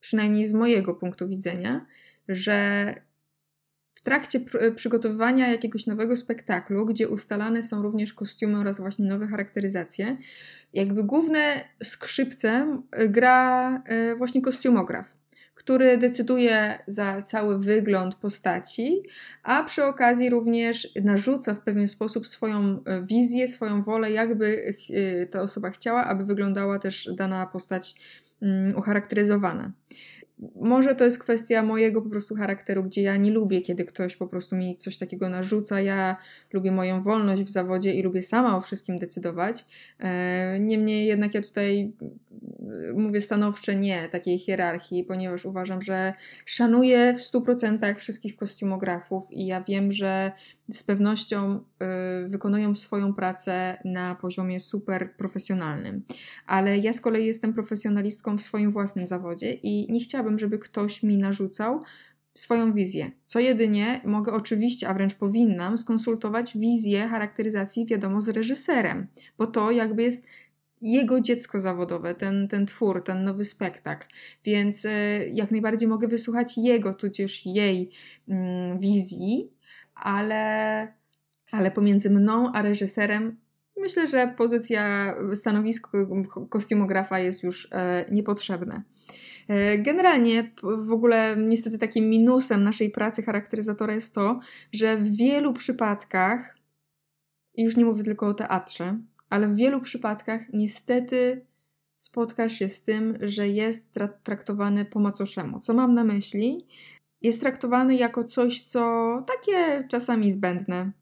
przynajmniej 0.00 0.46
z 0.46 0.52
mojego 0.52 0.94
punktu 0.94 1.28
widzenia, 1.28 1.86
że 2.28 2.94
w 3.90 4.02
trakcie 4.02 4.40
pr 4.40 4.74
przygotowywania 4.74 5.48
jakiegoś 5.48 5.86
nowego 5.86 6.16
spektaklu, 6.16 6.86
gdzie 6.86 7.08
ustalane 7.08 7.62
są 7.62 7.82
również 7.82 8.14
kostiumy 8.14 8.58
oraz 8.58 8.80
właśnie 8.80 9.06
nowe 9.06 9.26
charakteryzacje, 9.26 10.16
jakby 10.72 11.04
główne 11.04 11.64
skrzypce 11.82 12.82
gra 13.08 13.82
e, 13.86 14.16
właśnie 14.16 14.42
kostiumograf 14.42 15.17
który 15.68 15.98
decyduje 15.98 16.78
za 16.86 17.22
cały 17.22 17.58
wygląd 17.58 18.14
postaci, 18.14 19.02
a 19.42 19.64
przy 19.64 19.84
okazji 19.84 20.30
również 20.30 20.88
narzuca 21.04 21.54
w 21.54 21.60
pewien 21.60 21.88
sposób 21.88 22.26
swoją 22.26 22.84
e, 22.84 23.02
wizję, 23.02 23.48
swoją 23.48 23.82
wolę, 23.82 24.10
jakby 24.10 24.74
e, 24.90 25.26
ta 25.26 25.40
osoba 25.40 25.70
chciała, 25.70 26.04
aby 26.04 26.24
wyglądała 26.24 26.78
też 26.78 27.10
dana 27.14 27.46
postać 27.46 27.94
mm, 28.42 28.76
ucharakteryzowana. 28.76 29.72
Może 30.60 30.94
to 30.94 31.04
jest 31.04 31.18
kwestia 31.18 31.62
mojego 31.62 32.02
po 32.02 32.10
prostu 32.10 32.34
charakteru, 32.34 32.82
gdzie 32.82 33.02
ja 33.02 33.16
nie 33.16 33.30
lubię, 33.30 33.60
kiedy 33.60 33.84
ktoś 33.84 34.16
po 34.16 34.26
prostu 34.26 34.56
mi 34.56 34.76
coś 34.76 34.98
takiego 34.98 35.28
narzuca. 35.28 35.80
Ja 35.80 36.16
lubię 36.52 36.72
moją 36.72 37.02
wolność 37.02 37.42
w 37.42 37.50
zawodzie 37.50 37.94
i 37.94 38.02
lubię 38.02 38.22
sama 38.22 38.56
o 38.56 38.60
wszystkim 38.60 38.98
decydować. 38.98 39.64
E, 40.00 40.60
niemniej 40.60 41.06
jednak 41.06 41.34
ja 41.34 41.42
tutaj 41.42 41.92
mówię 42.94 43.20
stanowcze 43.20 43.76
nie 43.76 44.08
takiej 44.08 44.38
hierarchii, 44.38 45.04
ponieważ 45.04 45.44
uważam, 45.44 45.82
że 45.82 46.12
szanuję 46.44 47.14
w 47.14 47.18
100% 47.18 47.94
wszystkich 47.94 48.36
kostiumografów 48.36 49.24
i 49.30 49.46
ja 49.46 49.62
wiem, 49.62 49.92
że 49.92 50.32
z 50.72 50.82
pewnością 50.82 51.56
y, 52.24 52.28
wykonują 52.28 52.74
swoją 52.74 53.14
pracę 53.14 53.78
na 53.84 54.14
poziomie 54.14 54.60
super 54.60 55.16
profesjonalnym. 55.16 56.02
Ale 56.46 56.78
ja 56.78 56.92
z 56.92 57.00
kolei 57.00 57.26
jestem 57.26 57.54
profesjonalistką 57.54 58.38
w 58.38 58.42
swoim 58.42 58.70
własnym 58.70 59.06
zawodzie 59.06 59.52
i 59.52 59.92
nie 59.92 60.00
chciałabym, 60.00 60.38
żeby 60.38 60.58
ktoś 60.58 61.02
mi 61.02 61.16
narzucał 61.16 61.80
swoją 62.34 62.72
wizję. 62.72 63.10
Co 63.24 63.40
jedynie 63.40 64.00
mogę 64.04 64.32
oczywiście, 64.32 64.88
a 64.88 64.94
wręcz 64.94 65.14
powinnam, 65.14 65.78
skonsultować 65.78 66.58
wizję 66.58 67.08
charakteryzacji, 67.08 67.86
wiadomo, 67.86 68.20
z 68.20 68.28
reżyserem, 68.28 69.06
bo 69.38 69.46
to 69.46 69.70
jakby 69.70 70.02
jest 70.02 70.26
jego 70.80 71.20
dziecko 71.20 71.60
zawodowe, 71.60 72.14
ten, 72.14 72.48
ten 72.48 72.66
twór, 72.66 73.04
ten 73.04 73.24
nowy 73.24 73.44
spektakl. 73.44 74.06
Więc 74.44 74.84
e, 74.84 74.90
jak 75.28 75.50
najbardziej 75.50 75.88
mogę 75.88 76.08
wysłuchać 76.08 76.58
jego, 76.58 76.94
tudzież 76.94 77.46
jej 77.46 77.90
mm, 78.28 78.80
wizji, 78.80 79.52
ale, 79.94 80.92
ale 81.50 81.70
pomiędzy 81.70 82.10
mną 82.10 82.52
a 82.52 82.62
reżyserem 82.62 83.36
myślę, 83.76 84.06
że 84.06 84.34
pozycja, 84.36 85.14
stanowisko 85.34 86.06
kostiumografa 86.48 87.18
jest 87.18 87.42
już 87.42 87.68
e, 87.72 88.04
niepotrzebne. 88.10 88.82
Generalnie 89.78 90.50
w 90.62 90.92
ogóle 90.92 91.36
niestety 91.36 91.78
takim 91.78 92.10
minusem 92.10 92.64
naszej 92.64 92.90
pracy 92.90 93.22
charakteryzatora 93.22 93.94
jest 93.94 94.14
to, 94.14 94.40
że 94.72 94.96
w 94.96 95.16
wielu 95.16 95.52
przypadkach, 95.52 96.56
już 97.56 97.76
nie 97.76 97.84
mówię 97.84 98.04
tylko 98.04 98.26
o 98.26 98.34
teatrze, 98.34 98.98
ale 99.30 99.48
w 99.48 99.54
wielu 99.54 99.80
przypadkach 99.80 100.40
niestety 100.52 101.46
spotkasz 101.98 102.52
się 102.52 102.68
z 102.68 102.84
tym, 102.84 103.18
że 103.20 103.48
jest 103.48 103.92
tra 103.92 104.08
traktowany 104.08 104.84
po 104.84 105.00
macoszemu. 105.00 105.60
Co 105.60 105.74
mam 105.74 105.94
na 105.94 106.04
myśli? 106.04 106.66
Jest 107.22 107.40
traktowany 107.40 107.96
jako 107.96 108.24
coś, 108.24 108.60
co 108.60 109.24
takie 109.26 109.88
czasami 109.88 110.32
zbędne, 110.32 110.92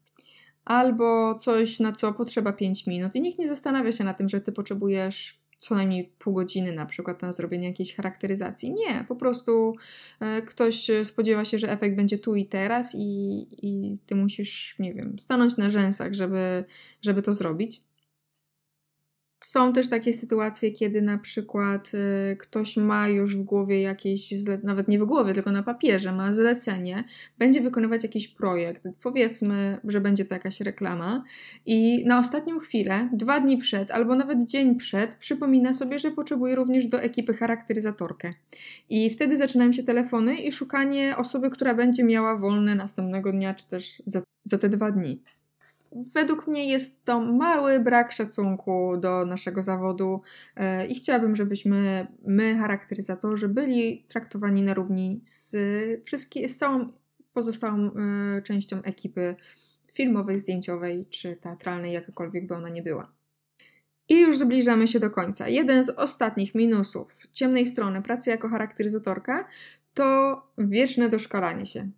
albo 0.65 1.35
coś, 1.35 1.79
na 1.79 1.91
co 1.91 2.13
potrzeba 2.13 2.53
5 2.53 2.87
minut. 2.87 3.15
I 3.15 3.21
nikt 3.21 3.39
nie 3.39 3.47
zastanawia 3.47 3.91
się 3.91 4.03
na 4.03 4.13
tym, 4.13 4.29
że 4.29 4.41
ty 4.41 4.51
potrzebujesz 4.51 5.41
co 5.57 5.75
najmniej 5.75 6.13
pół 6.19 6.33
godziny 6.33 6.71
na 6.71 6.85
przykład 6.85 7.21
na 7.21 7.31
zrobienie 7.31 7.67
jakiejś 7.67 7.95
charakteryzacji. 7.95 8.73
Nie, 8.73 9.05
po 9.07 9.15
prostu 9.15 9.75
e, 10.19 10.41
ktoś 10.41 10.91
spodziewa 11.03 11.45
się, 11.45 11.59
że 11.59 11.71
efekt 11.71 11.95
będzie 11.95 12.17
tu 12.17 12.35
i 12.35 12.45
teraz 12.45 12.95
i, 12.95 13.47
i 13.61 13.97
ty 14.05 14.15
musisz, 14.15 14.75
nie 14.79 14.93
wiem, 14.93 15.19
stanąć 15.19 15.57
na 15.57 15.69
rzęsach, 15.69 16.13
żeby, 16.13 16.65
żeby 17.01 17.21
to 17.21 17.33
zrobić. 17.33 17.86
Są 19.43 19.73
też 19.73 19.89
takie 19.89 20.13
sytuacje, 20.13 20.71
kiedy 20.71 21.01
na 21.01 21.17
przykład 21.17 21.91
y, 21.93 22.35
ktoś 22.35 22.77
ma 22.77 23.07
już 23.07 23.37
w 23.37 23.41
głowie 23.41 23.81
jakieś, 23.81 24.33
nawet 24.63 24.87
nie 24.87 24.99
w 24.99 25.05
głowie, 25.05 25.33
tylko 25.33 25.51
na 25.51 25.63
papierze, 25.63 26.11
ma 26.11 26.33
zlecenie, 26.33 27.03
będzie 27.37 27.61
wykonywać 27.61 28.03
jakiś 28.03 28.27
projekt. 28.27 28.87
Powiedzmy, 29.03 29.77
że 29.83 30.01
będzie 30.01 30.25
to 30.25 30.33
jakaś 30.33 30.61
reklama, 30.61 31.23
i 31.65 32.05
na 32.05 32.19
ostatnią 32.19 32.59
chwilę, 32.59 33.09
dwa 33.13 33.39
dni 33.39 33.57
przed, 33.57 33.91
albo 33.91 34.15
nawet 34.15 34.45
dzień 34.45 34.75
przed, 34.75 35.15
przypomina 35.15 35.73
sobie, 35.73 35.99
że 35.99 36.11
potrzebuje 36.11 36.55
również 36.55 36.87
do 36.87 37.01
ekipy 37.01 37.33
charakteryzatorkę. 37.33 38.33
I 38.89 39.09
wtedy 39.09 39.37
zaczynają 39.37 39.73
się 39.73 39.83
telefony 39.83 40.35
i 40.35 40.51
szukanie 40.51 41.17
osoby, 41.17 41.49
która 41.49 41.73
będzie 41.73 42.03
miała 42.03 42.35
wolne 42.35 42.75
następnego 42.75 43.31
dnia, 43.31 43.53
czy 43.53 43.67
też 43.67 44.03
za, 44.05 44.21
za 44.43 44.57
te 44.57 44.69
dwa 44.69 44.91
dni. 44.91 45.21
Według 46.13 46.47
mnie 46.47 46.67
jest 46.67 47.05
to 47.05 47.19
mały 47.19 47.79
brak 47.79 48.11
szacunku 48.11 48.97
do 48.97 49.25
naszego 49.25 49.63
zawodu 49.63 50.21
e, 50.55 50.85
i 50.85 50.95
chciałabym, 50.95 51.35
żebyśmy 51.35 52.07
my, 52.25 52.57
charakteryzatorzy, 52.57 53.49
byli 53.49 54.05
traktowani 54.07 54.63
na 54.63 54.73
równi 54.73 55.19
z, 55.23 55.55
wszystkie, 56.03 56.49
z 56.49 56.57
całą 56.57 56.87
pozostałą 57.33 57.91
e, 57.91 58.41
częścią 58.41 58.81
ekipy 58.81 59.35
filmowej, 59.93 60.39
zdjęciowej 60.39 61.05
czy 61.09 61.35
teatralnej, 61.35 61.93
jakakolwiek 61.93 62.47
by 62.47 62.55
ona 62.55 62.69
nie 62.69 62.81
była. 62.81 63.11
I 64.09 64.21
już 64.21 64.37
zbliżamy 64.37 64.87
się 64.87 64.99
do 64.99 65.09
końca. 65.09 65.47
Jeden 65.49 65.83
z 65.83 65.89
ostatnich 65.89 66.55
minusów 66.55 67.27
ciemnej 67.31 67.65
strony 67.65 68.01
pracy 68.01 68.29
jako 68.29 68.49
charakteryzatorka 68.49 69.47
to 69.93 70.41
wieczne 70.57 71.09
doszkalanie 71.09 71.65
się. 71.65 71.89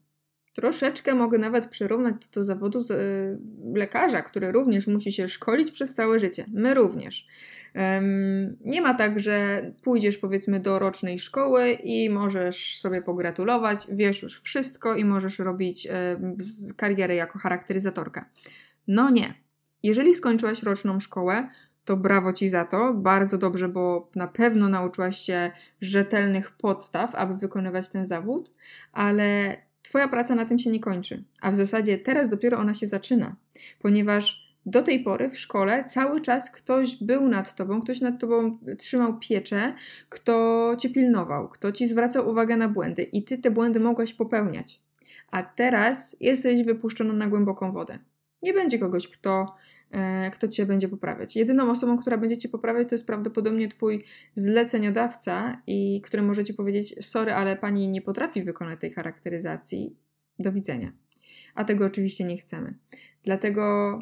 Troszeczkę 0.60 1.16
mogę 1.16 1.38
nawet 1.38 1.66
przyrównać 1.66 2.16
to 2.28 2.40
do 2.40 2.44
zawodu 2.44 2.82
z, 2.82 2.92
y, 2.92 3.38
lekarza, 3.76 4.22
który 4.22 4.52
również 4.52 4.88
musi 4.88 5.12
się 5.12 5.28
szkolić 5.28 5.72
przez 5.72 5.94
całe 5.94 6.20
życie. 6.20 6.46
My 6.54 6.74
również. 6.74 7.28
Um, 7.76 8.58
nie 8.66 8.82
ma 8.82 8.94
tak, 8.94 9.20
że 9.20 9.62
pójdziesz 9.84 10.18
powiedzmy 10.18 10.60
do 10.60 10.80
rocznej 10.80 11.20
szkoły 11.20 11.72
i 11.72 12.10
możesz 12.10 12.78
sobie 12.80 13.02
pogratulować, 13.02 13.88
wiesz 13.92 14.22
już 14.22 14.42
wszystko 14.42 14.96
i 14.96 15.06
możesz 15.06 15.40
robić 15.40 15.88
karierę 16.76 17.16
jako 17.16 17.40
charakteryzatorka. 17.40 18.30
No 18.88 19.10
nie. 19.10 19.34
Jeżeli 19.84 20.16
skończyłaś 20.16 20.64
roczną 20.64 21.00
szkołę, 21.00 21.50
to 21.86 21.98
brawo 21.98 22.34
ci 22.34 22.50
za 22.50 22.66
to. 22.66 22.94
Bardzo 22.94 23.38
dobrze, 23.38 23.70
bo 23.70 24.10
na 24.16 24.28
pewno 24.28 24.70
nauczyłaś 24.70 25.18
się 25.18 25.52
rzetelnych 25.82 26.52
podstaw, 26.52 27.16
aby 27.16 27.36
wykonywać 27.36 27.90
ten 27.90 28.06
zawód, 28.06 28.52
ale 28.94 29.58
Twoja 29.90 30.08
praca 30.08 30.36
na 30.36 30.46
tym 30.46 30.60
się 30.60 30.70
nie 30.70 30.80
kończy, 30.80 31.24
a 31.42 31.52
w 31.52 31.56
zasadzie 31.56 31.98
teraz 31.98 32.30
dopiero 32.30 32.58
ona 32.58 32.74
się 32.74 32.88
zaczyna, 32.88 33.36
ponieważ 33.80 34.56
do 34.66 34.82
tej 34.82 35.04
pory 35.04 35.30
w 35.30 35.40
szkole 35.40 35.84
cały 35.84 36.22
czas 36.22 36.52
ktoś 36.52 37.04
był 37.04 37.28
nad 37.28 37.56
tobą, 37.56 37.82
ktoś 37.82 38.02
nad 38.02 38.20
tobą 38.20 38.58
trzymał 38.78 39.20
pieczę, 39.20 39.74
kto 40.10 40.76
cię 40.78 40.90
pilnował, 40.90 41.50
kto 41.50 41.72
ci 41.72 41.88
zwracał 41.88 42.30
uwagę 42.30 42.58
na 42.58 42.68
błędy 42.68 43.04
i 43.04 43.24
ty 43.24 43.38
te 43.38 43.52
błędy 43.52 43.80
mogłaś 43.80 44.14
popełniać. 44.14 44.82
A 45.32 45.44
teraz 45.44 46.18
jesteś 46.20 46.64
wypuszczona 46.64 47.14
na 47.14 47.28
głęboką 47.28 47.72
wodę. 47.72 48.00
Nie 48.44 48.54
będzie 48.54 48.80
kogoś, 48.80 49.08
kto, 49.08 49.56
kto 50.32 50.48
cię 50.48 50.66
będzie 50.66 50.90
poprawiać. 50.90 51.36
Jedyną 51.36 51.72
osobą, 51.72 51.98
która 51.98 52.18
będzie 52.18 52.38
cię 52.38 52.50
poprawiać, 52.50 52.90
to 52.90 52.96
jest 52.96 53.08
prawdopodobnie 53.08 53.68
twój 53.68 54.04
zleceniodawca, 54.36 55.62
i 55.68 56.02
który 56.02 56.24
może 56.24 56.44
ci 56.44 56.54
powiedzieć: 56.54 57.06
Sorry, 57.06 57.34
ale 57.34 57.56
pani 57.56 57.88
nie 57.88 58.02
potrafi 58.02 58.44
wykonać 58.44 58.80
tej 58.80 58.92
charakteryzacji. 58.92 59.96
Do 60.40 60.52
widzenia. 60.52 60.92
A 61.56 61.64
tego 61.64 61.86
oczywiście 61.86 62.24
nie 62.24 62.38
chcemy. 62.38 62.74
Dlatego 63.24 64.02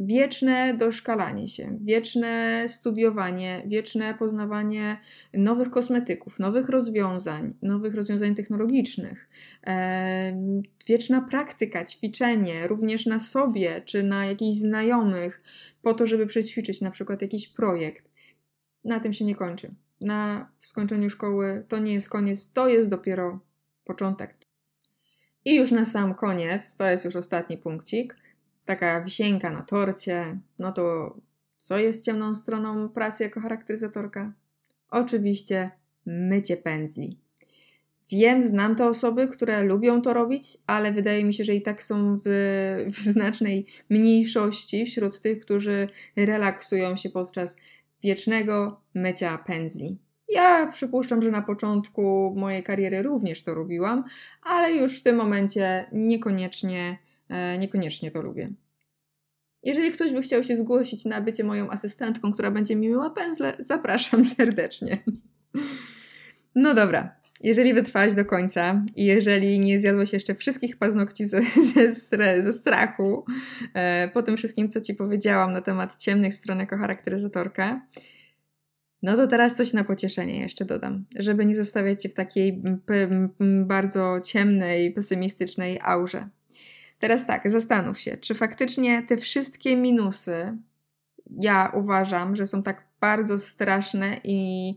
wieczne 0.00 0.74
doszkalanie 0.74 1.48
się, 1.48 1.78
wieczne 1.80 2.64
studiowanie, 2.68 3.62
wieczne 3.66 4.14
poznawanie 4.14 4.96
nowych 5.34 5.70
kosmetyków, 5.70 6.38
nowych 6.38 6.68
rozwiązań, 6.68 7.54
nowych 7.62 7.94
rozwiązań 7.94 8.34
technologicznych, 8.34 9.28
e, 9.66 10.32
wieczna 10.86 11.20
praktyka, 11.20 11.84
ćwiczenie 11.84 12.68
również 12.68 13.06
na 13.06 13.20
sobie 13.20 13.82
czy 13.84 14.02
na 14.02 14.26
jakichś 14.26 14.56
znajomych, 14.56 15.42
po 15.82 15.94
to, 15.94 16.06
żeby 16.06 16.26
przećwiczyć 16.26 16.80
na 16.80 16.90
przykład 16.90 17.22
jakiś 17.22 17.48
projekt. 17.48 18.10
Na 18.84 19.00
tym 19.00 19.12
się 19.12 19.24
nie 19.24 19.34
kończy. 19.34 19.74
Na 20.00 20.50
skończeniu 20.58 21.10
szkoły 21.10 21.64
to 21.68 21.78
nie 21.78 21.92
jest 21.92 22.08
koniec, 22.08 22.52
to 22.52 22.68
jest 22.68 22.90
dopiero 22.90 23.40
początek. 23.84 24.34
I 25.44 25.56
już 25.56 25.70
na 25.70 25.84
sam 25.84 26.14
koniec, 26.14 26.76
to 26.76 26.86
jest 26.86 27.04
już 27.04 27.16
ostatni 27.16 27.56
punkcik 27.56 28.16
taka 28.64 29.02
wisienka 29.02 29.50
na 29.50 29.62
torcie, 29.62 30.38
no 30.58 30.72
to 30.72 31.16
co 31.56 31.78
jest 31.78 32.04
ciemną 32.04 32.34
stroną 32.34 32.88
pracy 32.88 33.22
jako 33.22 33.40
charakteryzatorka? 33.40 34.32
Oczywiście 34.90 35.70
mycie 36.06 36.56
pędzli. 36.56 37.18
Wiem, 38.12 38.42
znam 38.42 38.74
te 38.74 38.86
osoby, 38.88 39.28
które 39.28 39.62
lubią 39.62 40.02
to 40.02 40.14
robić, 40.14 40.58
ale 40.66 40.92
wydaje 40.92 41.24
mi 41.24 41.34
się, 41.34 41.44
że 41.44 41.54
i 41.54 41.62
tak 41.62 41.82
są 41.82 42.14
w, 42.14 42.28
w 42.94 43.00
znacznej 43.00 43.66
mniejszości 43.90 44.86
wśród 44.86 45.20
tych, 45.20 45.38
którzy 45.38 45.88
relaksują 46.16 46.96
się 46.96 47.10
podczas 47.10 47.56
wiecznego 48.02 48.80
mycia 48.94 49.38
pędzli. 49.38 49.98
Ja 50.28 50.66
przypuszczam, 50.66 51.22
że 51.22 51.30
na 51.30 51.42
początku 51.42 52.34
mojej 52.36 52.62
kariery 52.62 53.02
również 53.02 53.42
to 53.42 53.54
robiłam, 53.54 54.04
ale 54.42 54.72
już 54.72 54.98
w 54.98 55.02
tym 55.02 55.16
momencie 55.16 55.84
niekoniecznie 55.92 56.98
niekoniecznie 57.58 58.10
to 58.10 58.22
lubię. 58.22 58.52
Jeżeli 59.62 59.90
ktoś 59.90 60.12
by 60.12 60.22
chciał 60.22 60.44
się 60.44 60.56
zgłosić 60.56 61.04
na 61.04 61.20
bycie 61.20 61.44
moją 61.44 61.70
asystentką, 61.70 62.32
która 62.32 62.50
będzie 62.50 62.76
mi 62.76 62.88
myła 62.88 63.10
pędzle, 63.10 63.52
zapraszam 63.58 64.24
serdecznie. 64.36 64.98
No 66.54 66.74
dobra, 66.74 67.20
jeżeli 67.40 67.74
wytrwałaś 67.74 68.14
do 68.14 68.24
końca 68.24 68.84
i 68.96 69.04
jeżeli 69.04 69.60
nie 69.60 69.80
zjadłaś 69.80 70.12
jeszcze 70.12 70.34
wszystkich 70.34 70.76
paznokci 70.76 71.24
ze, 71.24 71.42
ze, 72.10 72.42
ze 72.42 72.52
strachu 72.52 73.24
e, 73.74 74.08
po 74.08 74.22
tym 74.22 74.36
wszystkim, 74.36 74.68
co 74.68 74.80
Ci 74.80 74.94
powiedziałam 74.94 75.52
na 75.52 75.60
temat 75.60 75.96
ciemnych 75.96 76.34
stron 76.34 76.58
jako 76.58 76.76
charakteryzatorka, 76.76 77.86
no 79.02 79.16
to 79.16 79.26
teraz 79.26 79.56
coś 79.56 79.72
na 79.72 79.84
pocieszenie 79.84 80.40
jeszcze 80.40 80.64
dodam, 80.64 81.04
żeby 81.16 81.44
nie 81.44 81.56
zostawiać 81.56 82.02
Cię 82.02 82.08
w 82.08 82.14
takiej 82.14 82.62
bardzo 83.66 84.20
ciemnej, 84.24 84.92
pesymistycznej 84.92 85.78
aurze. 85.82 86.28
Teraz 87.00 87.26
tak, 87.26 87.50
zastanów 87.50 87.98
się, 87.98 88.16
czy 88.16 88.34
faktycznie 88.34 89.02
te 89.02 89.16
wszystkie 89.16 89.76
minusy, 89.76 90.56
ja 91.40 91.72
uważam, 91.74 92.36
że 92.36 92.46
są 92.46 92.62
tak 92.62 92.86
bardzo 93.00 93.38
straszne 93.38 94.20
i 94.24 94.74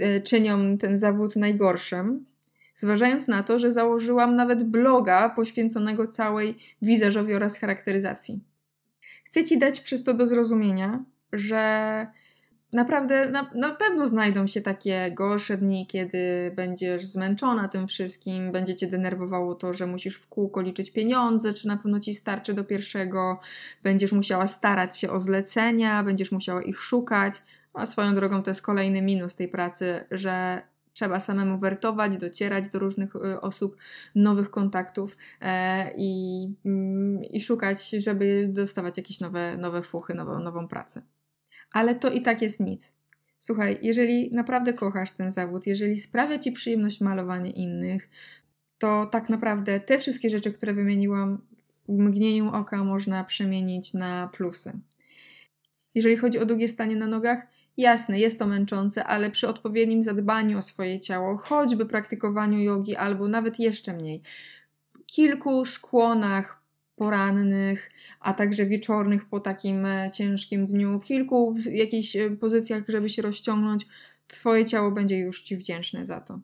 y, 0.00 0.20
czynią 0.20 0.78
ten 0.78 0.96
zawód 0.98 1.36
najgorszym, 1.36 2.26
zważając 2.74 3.28
na 3.28 3.42
to, 3.42 3.58
że 3.58 3.72
założyłam 3.72 4.36
nawet 4.36 4.64
bloga 4.64 5.28
poświęconego 5.28 6.06
całej 6.06 6.58
wizażowi 6.82 7.34
oraz 7.34 7.58
charakteryzacji. 7.58 8.40
Chcę 9.24 9.44
Ci 9.44 9.58
dać 9.58 9.80
przez 9.80 10.04
to 10.04 10.14
do 10.14 10.26
zrozumienia, 10.26 11.04
że 11.32 12.06
naprawdę 12.74 13.30
na, 13.30 13.50
na 13.54 13.70
pewno 13.70 14.06
znajdą 14.06 14.46
się 14.46 14.60
takie 14.60 15.10
gorsze 15.12 15.56
dni, 15.56 15.86
kiedy 15.86 16.52
będziesz 16.56 17.04
zmęczona 17.04 17.68
tym 17.68 17.88
wszystkim, 17.88 18.52
będzie 18.52 18.74
cię 18.74 18.86
denerwowało 18.86 19.54
to, 19.54 19.72
że 19.72 19.86
musisz 19.86 20.16
w 20.16 20.28
kółko 20.28 20.62
liczyć 20.62 20.90
pieniądze, 20.90 21.54
czy 21.54 21.68
na 21.68 21.76
pewno 21.76 22.00
ci 22.00 22.14
starczy 22.14 22.54
do 22.54 22.64
pierwszego, 22.64 23.40
będziesz 23.82 24.12
musiała 24.12 24.46
starać 24.46 24.98
się 24.98 25.10
o 25.10 25.20
zlecenia, 25.20 26.02
będziesz 26.02 26.32
musiała 26.32 26.62
ich 26.62 26.80
szukać. 26.80 27.42
A 27.74 27.86
swoją 27.86 28.14
drogą 28.14 28.42
to 28.42 28.50
jest 28.50 28.62
kolejny 28.62 29.02
minus 29.02 29.36
tej 29.36 29.48
pracy, 29.48 30.04
że 30.10 30.62
trzeba 30.92 31.20
samemu 31.20 31.58
wertować, 31.58 32.16
docierać 32.16 32.68
do 32.68 32.78
różnych 32.78 33.16
y, 33.16 33.40
osób, 33.40 33.76
nowych 34.14 34.50
kontaktów 34.50 35.16
e, 35.40 35.90
i, 35.96 36.48
mm, 36.64 37.24
i 37.24 37.40
szukać, 37.40 37.90
żeby 37.90 38.48
dostawać 38.48 38.96
jakieś 38.96 39.20
nowe, 39.20 39.56
nowe 39.56 39.82
fuchy, 39.82 40.14
nową, 40.14 40.38
nową 40.38 40.68
pracę 40.68 41.02
ale 41.74 41.94
to 41.94 42.10
i 42.10 42.22
tak 42.22 42.42
jest 42.42 42.60
nic. 42.60 42.96
Słuchaj, 43.38 43.78
jeżeli 43.82 44.30
naprawdę 44.32 44.72
kochasz 44.72 45.12
ten 45.12 45.30
zawód, 45.30 45.66
jeżeli 45.66 45.96
sprawia 45.96 46.38
ci 46.38 46.52
przyjemność 46.52 47.00
malowanie 47.00 47.50
innych, 47.50 48.10
to 48.78 49.06
tak 49.06 49.28
naprawdę 49.28 49.80
te 49.80 49.98
wszystkie 49.98 50.30
rzeczy, 50.30 50.52
które 50.52 50.72
wymieniłam, 50.72 51.38
w 51.88 51.92
mgnieniu 51.92 52.48
oka 52.48 52.84
można 52.84 53.24
przemienić 53.24 53.94
na 53.94 54.28
plusy. 54.28 54.72
Jeżeli 55.94 56.16
chodzi 56.16 56.38
o 56.38 56.46
długie 56.46 56.68
stanie 56.68 56.96
na 56.96 57.06
nogach, 57.06 57.46
jasne, 57.76 58.18
jest 58.18 58.38
to 58.38 58.46
męczące, 58.46 59.04
ale 59.04 59.30
przy 59.30 59.48
odpowiednim 59.48 60.02
zadbaniu 60.02 60.58
o 60.58 60.62
swoje 60.62 61.00
ciało, 61.00 61.36
choćby 61.36 61.86
praktykowaniu 61.86 62.58
jogi 62.58 62.96
albo 62.96 63.28
nawet 63.28 63.58
jeszcze 63.60 63.92
mniej, 63.92 64.22
kilku 65.06 65.64
skłonach, 65.64 66.63
porannych, 67.04 67.90
a 68.20 68.32
także 68.32 68.66
wieczornych 68.66 69.24
po 69.28 69.40
takim 69.40 69.86
e, 69.86 70.10
ciężkim 70.10 70.66
dniu, 70.66 71.00
kilku 71.00 71.56
jakichś 71.70 72.16
e, 72.16 72.30
pozycjach, 72.30 72.82
żeby 72.88 73.10
się 73.10 73.22
rozciągnąć, 73.22 73.86
Twoje 74.26 74.64
ciało 74.64 74.90
będzie 74.90 75.18
już 75.18 75.42
Ci 75.42 75.56
wdzięczne 75.56 76.04
za 76.04 76.20
to. 76.20 76.40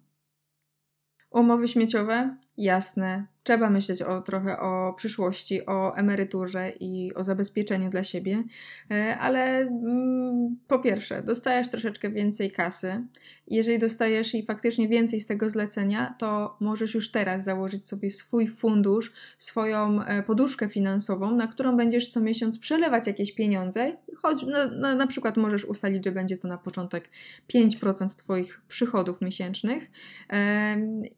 Umowy 1.31 1.68
śmieciowe? 1.68 2.37
Jasne. 2.57 3.27
Trzeba 3.42 3.70
myśleć 3.70 4.03
o, 4.03 4.20
trochę 4.20 4.61
o 4.61 4.94
przyszłości, 4.96 5.66
o 5.66 5.96
emeryturze 5.96 6.72
i 6.81 7.14
o 7.14 7.24
zabezpieczeniu 7.24 7.90
dla 7.90 8.05
siebie, 8.05 8.44
e, 8.90 9.18
ale 9.18 9.59
mm, 9.59 10.57
po 10.66 10.79
pierwsze, 10.79 11.22
dostajesz 11.22 11.68
troszeczkę 11.68 12.11
więcej 12.11 12.50
kasy. 12.50 13.07
Jeżeli 13.46 13.79
dostajesz 13.79 14.35
i 14.35 14.46
faktycznie 14.46 14.88
więcej 14.88 15.20
z 15.20 15.26
tego 15.26 15.50
zlecenia, 15.50 16.14
to 16.18 16.57
możesz 16.61 16.94
już 16.94 17.11
teraz 17.11 17.44
założyć 17.44 17.87
sobie 17.87 18.11
swój 18.11 18.48
fundusz, 18.48 19.12
swoją 19.38 20.03
e, 20.03 20.22
poduszkę 20.22 20.68
finansową, 20.68 21.35
na 21.37 21.46
którą 21.46 21.76
będziesz 21.76 22.09
co 22.09 22.20
miesiąc 22.20 22.59
przelewać 22.59 23.07
jakieś 23.07 23.35
pieniądze. 23.35 23.96
Choć 24.22 24.42
na, 24.42 24.66
na, 24.66 24.94
na 24.94 25.07
przykład 25.07 25.37
możesz 25.37 25.64
ustalić, 25.64 26.05
że 26.05 26.12
będzie 26.12 26.38
to 26.38 26.48
na 26.48 26.59
początek 26.59 27.11
5% 27.55 28.16
Twoich 28.16 28.62
przychodów 28.68 29.20
miesięcznych 29.20 29.90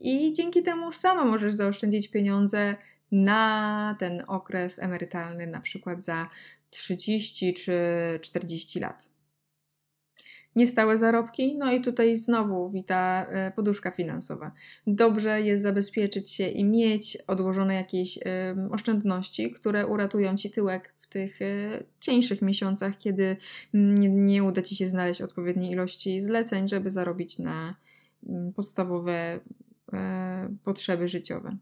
i 0.01 0.33
dzięki 0.33 0.63
temu 0.63 0.93
sama 0.93 1.25
możesz 1.25 1.53
zaoszczędzić 1.53 2.12
pieniądze 2.13 2.77
na 3.13 3.97
ten 3.99 4.23
okres 4.27 4.79
emerytalny, 4.79 5.47
na 5.47 5.61
przykład 5.61 6.03
za 6.03 6.29
30 6.71 7.55
czy 7.55 7.73
40 8.23 8.81
lat. 8.81 9.11
Niestałe 10.57 10.99
zarobki, 10.99 11.57
no 11.59 11.73
i 11.73 11.81
tutaj 11.81 12.17
znowu 12.17 12.71
wita 12.71 13.27
e, 13.29 13.51
poduszka 13.51 13.91
finansowa. 13.91 14.53
Dobrze 14.87 15.41
jest 15.41 15.63
zabezpieczyć 15.63 16.31
się 16.31 16.49
i 16.49 16.65
mieć 16.65 17.19
odłożone 17.27 17.75
jakieś 17.75 18.19
oszczędności, 18.71 19.51
które 19.51 19.87
uratują 19.87 20.37
ci 20.37 20.51
tyłek 20.51 20.95
w 20.97 21.07
tych 21.07 21.43
e, 21.43 21.83
cieńszych 22.01 22.43
miesiącach, 22.43 22.99
kiedy 22.99 23.37
nie, 23.75 24.09
nie 24.09 24.45
uda 24.45 24.63
ci 24.63 24.77
się 24.77 24.87
znaleźć 24.87 25.23
odpowiedniej 25.23 25.71
ilości 25.71 26.21
zleceń, 26.21 26.69
żeby 26.69 26.91
zarobić 26.91 27.39
na 27.39 27.75
podstawowe 28.57 29.41
e, 29.93 30.57
potrzeby 30.65 31.09
życiowe 31.09 31.57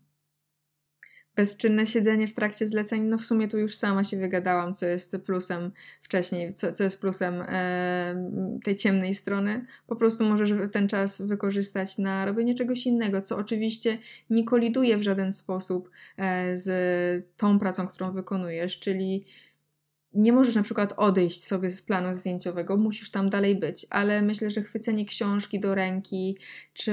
bezczynne 1.37 1.87
siedzenie 1.87 2.29
w 2.29 2.35
trakcie 2.35 2.67
zleceń, 2.67 3.03
no 3.03 3.19
w 3.19 3.25
sumie 3.25 3.49
tu 3.49 3.59
już 3.59 3.75
sama 3.77 4.05
się 4.05 4.17
wygadałam, 4.17 4.75
co 4.75 4.87
jest 4.87 5.17
plusem 5.27 5.73
wcześniej, 6.01 6.53
co, 6.53 6.73
co 6.73 6.85
jest 6.85 7.01
plusem 7.01 7.43
e, 7.49 8.61
tej 8.65 8.77
ciemnej 8.77 9.15
strony. 9.15 9.67
Po 9.87 9.97
prostu 9.97 10.25
możesz 10.25 10.53
ten 10.73 10.89
czas 10.89 11.23
wykorzystać 11.23 11.99
na 11.99 12.25
robienie 12.25 12.55
czegoś 12.55 12.87
innego, 12.87 13.23
co 13.23 13.37
oczywiście 13.37 13.99
nie 14.31 14.45
koliduje 14.45 14.97
w 14.97 15.03
żaden 15.03 15.33
sposób 15.33 15.91
e, 16.17 16.57
z 16.57 17.27
tą 17.37 17.59
pracą, 17.59 17.87
którą 17.87 18.13
wykonujesz, 18.13 18.79
czyli 18.79 19.25
nie 20.15 20.33
możesz 20.33 20.55
na 20.55 20.63
przykład 20.63 20.95
odejść 20.97 21.45
sobie 21.45 21.71
z 21.71 21.83
planu 21.83 22.15
zdjęciowego, 22.15 22.77
musisz 22.77 23.11
tam 23.11 23.31
dalej 23.31 23.57
być, 23.57 23.87
ale 23.91 24.23
myślę, 24.23 24.51
że 24.51 24.63
chwycenie 24.63 25.05
książki 25.05 25.61
do 25.61 25.75
ręki, 25.75 26.37
czy 26.73 26.93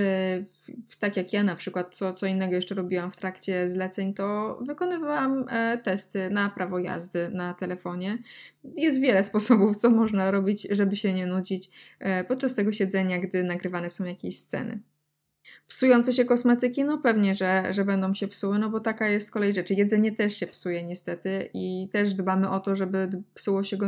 tak 0.99 1.17
jak 1.17 1.33
ja 1.33 1.43
na 1.43 1.55
przykład, 1.55 1.95
co, 1.95 2.13
co 2.13 2.25
innego 2.25 2.55
jeszcze 2.55 2.75
robiłam 2.75 3.11
w 3.11 3.17
trakcie 3.17 3.69
zleceń, 3.69 4.13
to 4.13 4.59
wykonywałam 4.61 5.45
e, 5.49 5.77
testy 5.77 6.29
na 6.29 6.49
prawo 6.49 6.79
jazdy 6.79 7.29
na 7.29 7.53
telefonie. 7.53 8.17
Jest 8.63 9.01
wiele 9.01 9.23
sposobów, 9.23 9.75
co 9.75 9.89
można 9.89 10.31
robić, 10.31 10.67
żeby 10.71 10.95
się 10.95 11.13
nie 11.13 11.27
nudzić 11.27 11.69
e, 11.99 12.23
podczas 12.23 12.55
tego 12.55 12.71
siedzenia, 12.71 13.19
gdy 13.19 13.43
nagrywane 13.43 13.89
są 13.89 14.05
jakieś 14.05 14.37
sceny. 14.37 14.79
Psujące 15.67 16.13
się 16.13 16.25
kosmetyki? 16.25 16.83
No 16.83 16.97
pewnie, 16.97 17.35
że, 17.35 17.73
że 17.73 17.85
będą 17.85 18.13
się 18.13 18.27
psuły, 18.27 18.59
no 18.59 18.69
bo 18.69 18.79
taka 18.79 19.07
jest 19.07 19.31
kolej 19.31 19.53
rzeczy. 19.53 19.73
Jedzenie 19.73 20.11
też 20.11 20.35
się 20.35 20.47
psuje 20.47 20.83
niestety 20.83 21.49
i 21.53 21.89
też 21.91 22.13
dbamy 22.13 22.49
o 22.49 22.59
to, 22.59 22.75
żeby 22.75 23.09
psuło 23.33 23.63
się 23.63 23.77
go 23.77 23.87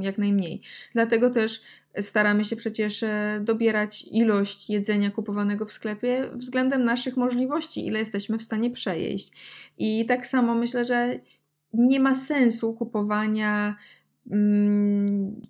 jak 0.00 0.18
najmniej. 0.18 0.62
Dlatego 0.92 1.30
też 1.30 1.60
staramy 2.00 2.44
się 2.44 2.56
przecież 2.56 3.02
e, 3.02 3.40
dobierać 3.44 4.04
ilość 4.12 4.70
jedzenia 4.70 5.10
kupowanego 5.10 5.64
w 5.64 5.72
sklepie 5.72 6.30
względem 6.34 6.84
naszych 6.84 7.16
możliwości, 7.16 7.86
ile 7.86 7.98
jesteśmy 7.98 8.38
w 8.38 8.42
stanie 8.42 8.70
przejeść. 8.70 9.32
I 9.78 10.06
tak 10.06 10.26
samo 10.26 10.54
myślę, 10.54 10.84
że 10.84 11.14
nie 11.74 12.00
ma 12.00 12.14
sensu 12.14 12.74
kupowania 12.74 13.76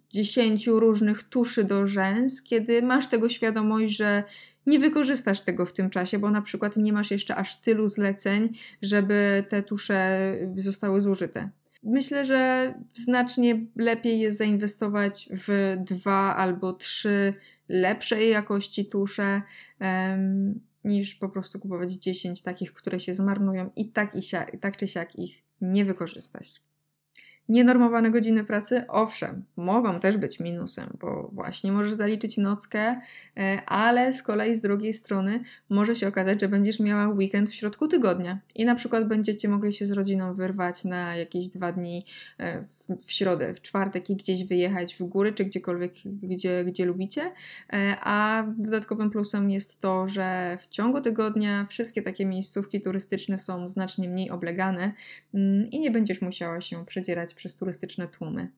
dziesięciu 0.09 0.81
różnych 0.81 1.23
tuszy 1.23 1.65
do 1.65 1.87
rzęs, 1.87 2.43
kiedy 2.43 2.83
masz 2.83 3.09
tego 3.09 3.29
świadomość, 3.29 3.97
że 3.97 4.25
nie 4.67 4.79
wykorzystasz 4.79 5.41
tego 5.41 5.67
w 5.67 5.73
tym 5.73 5.91
czasie, 5.91 6.19
bo 6.19 6.31
na 6.31 6.43
przykład 6.43 6.77
nie 6.77 6.93
masz 6.93 7.11
jeszcze 7.11 7.37
aż 7.37 7.61
tylu 7.61 7.89
zleceń, 7.89 8.49
żeby 8.83 9.45
te 9.49 9.63
tusze 9.63 10.19
zostały 10.57 11.01
zużyte. 11.01 11.51
Myślę, 11.83 12.25
że 12.25 12.75
znacznie 12.91 13.67
lepiej 13.77 14.21
jest 14.21 14.39
zainwestować 14.39 15.29
w 15.33 15.77
dwa 15.79 16.37
albo 16.37 16.73
trzy 16.73 17.35
lepszej 17.69 18.31
jakości 18.31 18.87
tusze, 18.87 19.43
um, 19.81 20.61
niż 20.85 21.15
po 21.15 21.29
prostu 21.29 21.59
kupować 21.59 21.93
10 21.93 22.43
takich, 22.43 22.73
które 22.73 23.01
się 23.01 23.15
zmarnują 23.15 23.71
i 23.77 23.93
tak, 23.93 24.15
i, 24.15 24.23
siak, 24.23 24.55
i 24.55 24.59
tak 24.59 24.77
czy 24.77 24.87
siak 24.87 25.19
ich 25.19 25.43
nie 25.61 25.85
wykorzystać. 25.85 26.63
Nienormowane 27.51 28.11
godziny 28.11 28.45
pracy, 28.45 28.85
owszem, 28.89 29.45
mogą 29.57 30.01
też 30.01 30.17
być 30.17 30.41
minusem, 30.41 30.97
bo 31.01 31.29
właśnie 31.33 31.73
możesz 31.73 31.93
zaliczyć 31.93 32.37
nockę, 32.37 33.01
e, 33.37 33.63
ale 33.67 34.13
z 34.13 34.23
kolei 34.23 34.55
z 34.55 34.61
drugiej 34.61 34.95
strony 34.95 35.41
może 35.71 35.95
się 35.95 36.09
okazać, 36.09 36.41
że 36.41 36.49
będziesz 36.49 36.81
miała 36.81 37.09
weekend 37.09 37.51
w 37.51 37.55
środku 37.55 37.89
tygodnia 37.89 38.39
i 38.55 38.65
na 38.65 38.75
przykład 38.75 39.09
będziecie 39.09 39.49
mogli 39.49 39.73
się 39.73 39.87
z 39.87 39.91
rodziną 39.91 40.35
wyrwać 40.35 40.85
na 40.85 41.17
jakieś 41.17 41.49
dwa 41.49 41.73
dni 41.73 42.05
e, 42.39 42.63
w, 43.07 43.13
środę, 43.13 43.55
w 43.55 43.61
czwartek 43.61 44.11
i 44.11 44.17
gdzieś 44.17 44.45
wyjechać 44.45 44.95
w 44.95 45.03
góry, 45.03 45.33
czy 45.33 45.45
gdziekolwiek, 45.45 45.93
gdzie, 46.23 46.65
gdzie 46.65 46.87
lubicie. 46.87 47.33
E, 47.73 47.97
a 48.01 48.45
dodatkowym 48.59 49.11
plusem 49.11 49.51
jest 49.51 49.81
to, 49.81 50.07
że 50.07 50.57
w 50.61 50.67
ciągu 50.67 51.01
tygodnia 51.01 51.67
wszystkie 51.69 52.03
takie 52.03 52.27
miejscówki 52.27 52.81
turystyczne 52.81 53.39
są 53.39 53.69
znacznie 53.69 54.09
mniej 54.09 54.31
oblegane 54.31 54.93
mm, 55.35 55.71
i 55.71 55.81
nie 55.81 55.91
będziesz 55.91 56.23
musiała 56.23 56.61
się 56.61 56.87
przedzierać 56.87 57.35
przez 57.41 57.57
turystyczne 57.57 58.09
tłumy. 58.09 58.53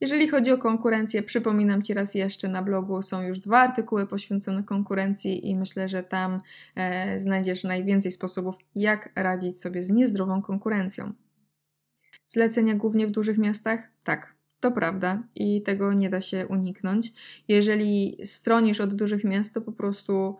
Jeżeli 0.00 0.28
chodzi 0.28 0.52
o 0.52 0.58
konkurencję, 0.58 1.22
przypominam 1.22 1.82
Ci 1.82 1.94
raz 1.94 2.14
jeszcze, 2.14 2.48
na 2.48 2.62
blogu 2.62 3.02
są 3.02 3.22
już 3.22 3.38
dwa 3.38 3.58
artykuły 3.58 4.06
poświęcone 4.06 4.62
konkurencji 4.64 5.48
i 5.50 5.56
myślę, 5.56 5.88
że 5.88 6.02
tam 6.02 6.40
e, 6.74 7.20
znajdziesz 7.20 7.64
najwięcej 7.64 8.12
sposobów, 8.12 8.56
jak 8.74 9.12
radzić 9.16 9.60
sobie 9.60 9.82
z 9.82 9.90
niezdrową 9.90 10.42
konkurencją. 10.42 11.12
Zlecenia 12.26 12.74
głównie 12.74 13.06
w 13.06 13.10
dużych 13.10 13.38
miastach? 13.38 13.88
Tak, 14.04 14.34
to 14.60 14.72
prawda 14.72 15.22
i 15.34 15.62
tego 15.62 15.92
nie 15.92 16.10
da 16.10 16.20
się 16.20 16.46
uniknąć. 16.46 17.12
Jeżeli 17.48 18.16
stronisz 18.24 18.80
od 18.80 18.94
dużych 18.94 19.24
miast, 19.24 19.54
to 19.54 19.60
po 19.60 19.72
prostu 19.72 20.36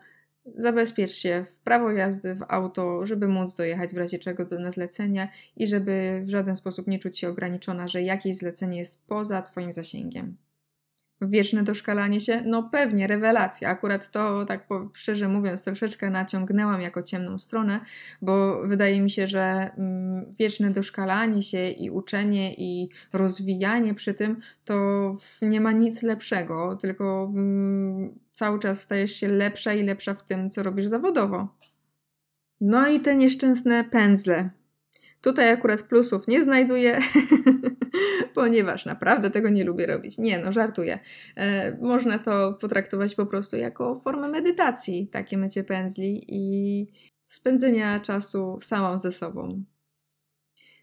Zabezpiecz 0.56 1.12
się 1.12 1.44
w 1.48 1.58
prawo 1.58 1.90
jazdy, 1.90 2.34
w 2.34 2.44
auto, 2.48 3.06
żeby 3.06 3.28
móc 3.28 3.54
dojechać 3.54 3.94
w 3.94 3.98
razie 3.98 4.18
czego 4.18 4.44
do 4.44 4.58
na 4.58 4.70
zlecenia 4.70 5.28
i 5.56 5.66
żeby 5.66 6.22
w 6.24 6.30
żaden 6.30 6.56
sposób 6.56 6.86
nie 6.86 6.98
czuć 6.98 7.18
się 7.18 7.28
ograniczona, 7.28 7.88
że 7.88 8.02
jakieś 8.02 8.36
zlecenie 8.36 8.78
jest 8.78 9.06
poza 9.06 9.42
Twoim 9.42 9.72
zasięgiem. 9.72 10.36
Wieczne 11.22 11.62
doszkalanie 11.62 12.20
się? 12.20 12.42
No 12.46 12.62
pewnie, 12.62 13.06
rewelacja. 13.06 13.68
Akurat 13.68 14.10
to, 14.10 14.44
tak 14.44 14.66
szczerze 14.92 15.28
mówiąc, 15.28 15.64
troszeczkę 15.64 16.10
naciągnęłam 16.10 16.80
jako 16.80 17.02
ciemną 17.02 17.38
stronę, 17.38 17.80
bo 18.22 18.62
wydaje 18.66 19.00
mi 19.00 19.10
się, 19.10 19.26
że 19.26 19.70
mm, 19.78 20.32
wieczne 20.38 20.70
doszkalanie 20.70 21.42
się 21.42 21.68
i 21.68 21.90
uczenie 21.90 22.54
i 22.54 22.88
rozwijanie 23.12 23.94
przy 23.94 24.14
tym 24.14 24.40
to 24.64 24.74
nie 25.42 25.60
ma 25.60 25.72
nic 25.72 26.02
lepszego, 26.02 26.76
tylko 26.76 27.32
mm, 27.36 28.18
cały 28.30 28.58
czas 28.58 28.80
stajesz 28.80 29.12
się 29.12 29.28
lepsza 29.28 29.74
i 29.74 29.82
lepsza 29.82 30.14
w 30.14 30.24
tym, 30.24 30.50
co 30.50 30.62
robisz 30.62 30.86
zawodowo. 30.86 31.48
No 32.60 32.88
i 32.88 33.00
te 33.00 33.16
nieszczęsne 33.16 33.84
pędzle. 33.84 34.50
Tutaj 35.20 35.50
akurat 35.50 35.82
plusów 35.82 36.28
nie 36.28 36.42
znajduję, 36.42 37.00
ponieważ 38.34 38.86
naprawdę 38.86 39.30
tego 39.30 39.48
nie 39.48 39.64
lubię 39.64 39.86
robić. 39.86 40.18
Nie, 40.18 40.38
no 40.38 40.52
żartuję. 40.52 40.98
E, 41.36 41.76
można 41.80 42.18
to 42.18 42.52
potraktować 42.52 43.14
po 43.14 43.26
prostu 43.26 43.56
jako 43.56 43.94
formę 43.94 44.28
medytacji, 44.28 45.08
takie 45.08 45.38
mycie 45.38 45.64
pędzli 45.64 46.24
i 46.28 46.86
spędzenia 47.26 48.00
czasu 48.00 48.58
samą 48.60 48.98
ze 48.98 49.12
sobą. 49.12 49.64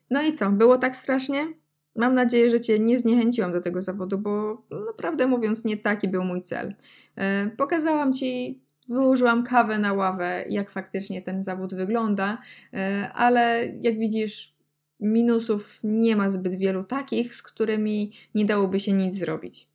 No 0.10 0.22
i 0.22 0.34
co, 0.34 0.52
było 0.52 0.78
tak 0.78 0.96
strasznie? 0.96 1.54
Mam 1.96 2.16
nadzieję, 2.16 2.50
że 2.50 2.62
Cię 2.62 2.80
nie 2.80 2.98
zniechęciłam 2.98 3.54
do 3.54 3.62
tego 3.62 3.82
zawodu, 3.82 4.18
bo 4.18 4.64
naprawdę 4.88 5.28
mówiąc, 5.28 5.66
nie 5.66 5.78
taki 5.78 6.08
był 6.08 6.24
mój 6.24 6.42
cel. 6.42 6.76
E, 7.16 7.50
pokazałam 7.58 8.14
Ci 8.14 8.62
wyłożyłam 8.90 9.44
kawę 9.44 9.80
na 9.80 9.94
ławę, 9.94 10.46
jak 10.50 10.72
faktycznie 10.72 11.22
ten 11.22 11.44
zawód 11.44 11.74
wygląda, 11.74 12.38
e, 12.74 13.10
ale 13.14 13.74
jak 13.82 14.00
widzisz, 14.00 14.54
minusów 15.00 15.80
nie 15.84 16.16
ma 16.16 16.30
zbyt 16.30 16.56
wielu 16.56 16.84
takich, 16.84 17.36
z 17.36 17.44
którymi 17.44 18.12
nie 18.36 18.46
dałoby 18.46 18.80
się 18.80 18.94
nic 18.94 19.16
zrobić. 19.16 19.68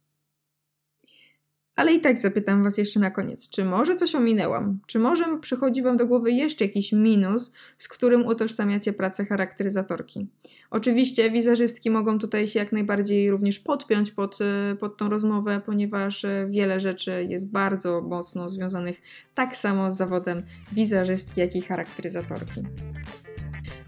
Ale 1.83 1.95
i 1.95 2.01
tak 2.01 2.19
zapytam 2.19 2.63
Was 2.63 2.79
jeszcze 2.79 3.01
na 3.01 3.11
koniec, 3.11 3.49
czy 3.49 3.65
może 3.65 3.95
coś 3.95 4.15
ominęłam? 4.15 4.79
Czy 4.87 4.99
może 4.99 5.39
przychodzi 5.41 5.83
Wam 5.83 5.97
do 5.97 6.07
głowy 6.07 6.33
jeszcze 6.33 6.65
jakiś 6.65 6.93
minus, 6.93 7.53
z 7.79 7.89
którym 7.89 8.27
utożsamiacie 8.27 8.93
pracę 8.93 9.27
charakteryzatorki? 9.27 10.27
Oczywiście 10.71 11.31
wizerzystki 11.31 11.91
mogą 11.91 12.19
tutaj 12.19 12.49
się 12.49 12.59
jak 12.59 12.73
najbardziej 12.73 13.31
również 13.31 13.59
podpiąć 13.59 14.11
pod, 14.11 14.39
e, 14.41 14.77
pod 14.77 14.97
tą 14.97 15.09
rozmowę, 15.09 15.61
ponieważ 15.67 16.25
e, 16.25 16.47
wiele 16.51 16.81
rzeczy 16.81 17.27
jest 17.29 17.53
bardzo 17.53 18.03
mocno 18.03 18.49
związanych 18.49 19.01
tak 19.35 19.57
samo 19.57 19.91
z 19.91 19.97
zawodem 19.97 20.43
wizerzystki, 20.73 21.41
jak 21.41 21.57
i 21.57 21.63
charakteryzatorki. 21.63 22.63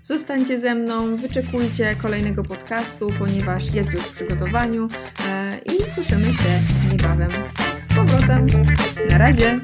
Zostańcie 0.04 0.58
ze 0.58 0.74
mną, 0.74 1.16
wyczekujcie 1.16 1.96
kolejnego 1.96 2.42
podcastu, 2.42 3.08
ponieważ 3.18 3.74
jest 3.74 3.92
już 3.92 4.02
w 4.02 4.12
przygotowaniu 4.12 4.88
e, 5.26 5.58
i 5.58 5.90
słyszymy 5.90 6.34
się 6.34 6.62
niebawem 6.90 7.30
z 7.72 7.94
powrotem. 7.94 8.46
Na 9.10 9.18
razie! 9.18 9.60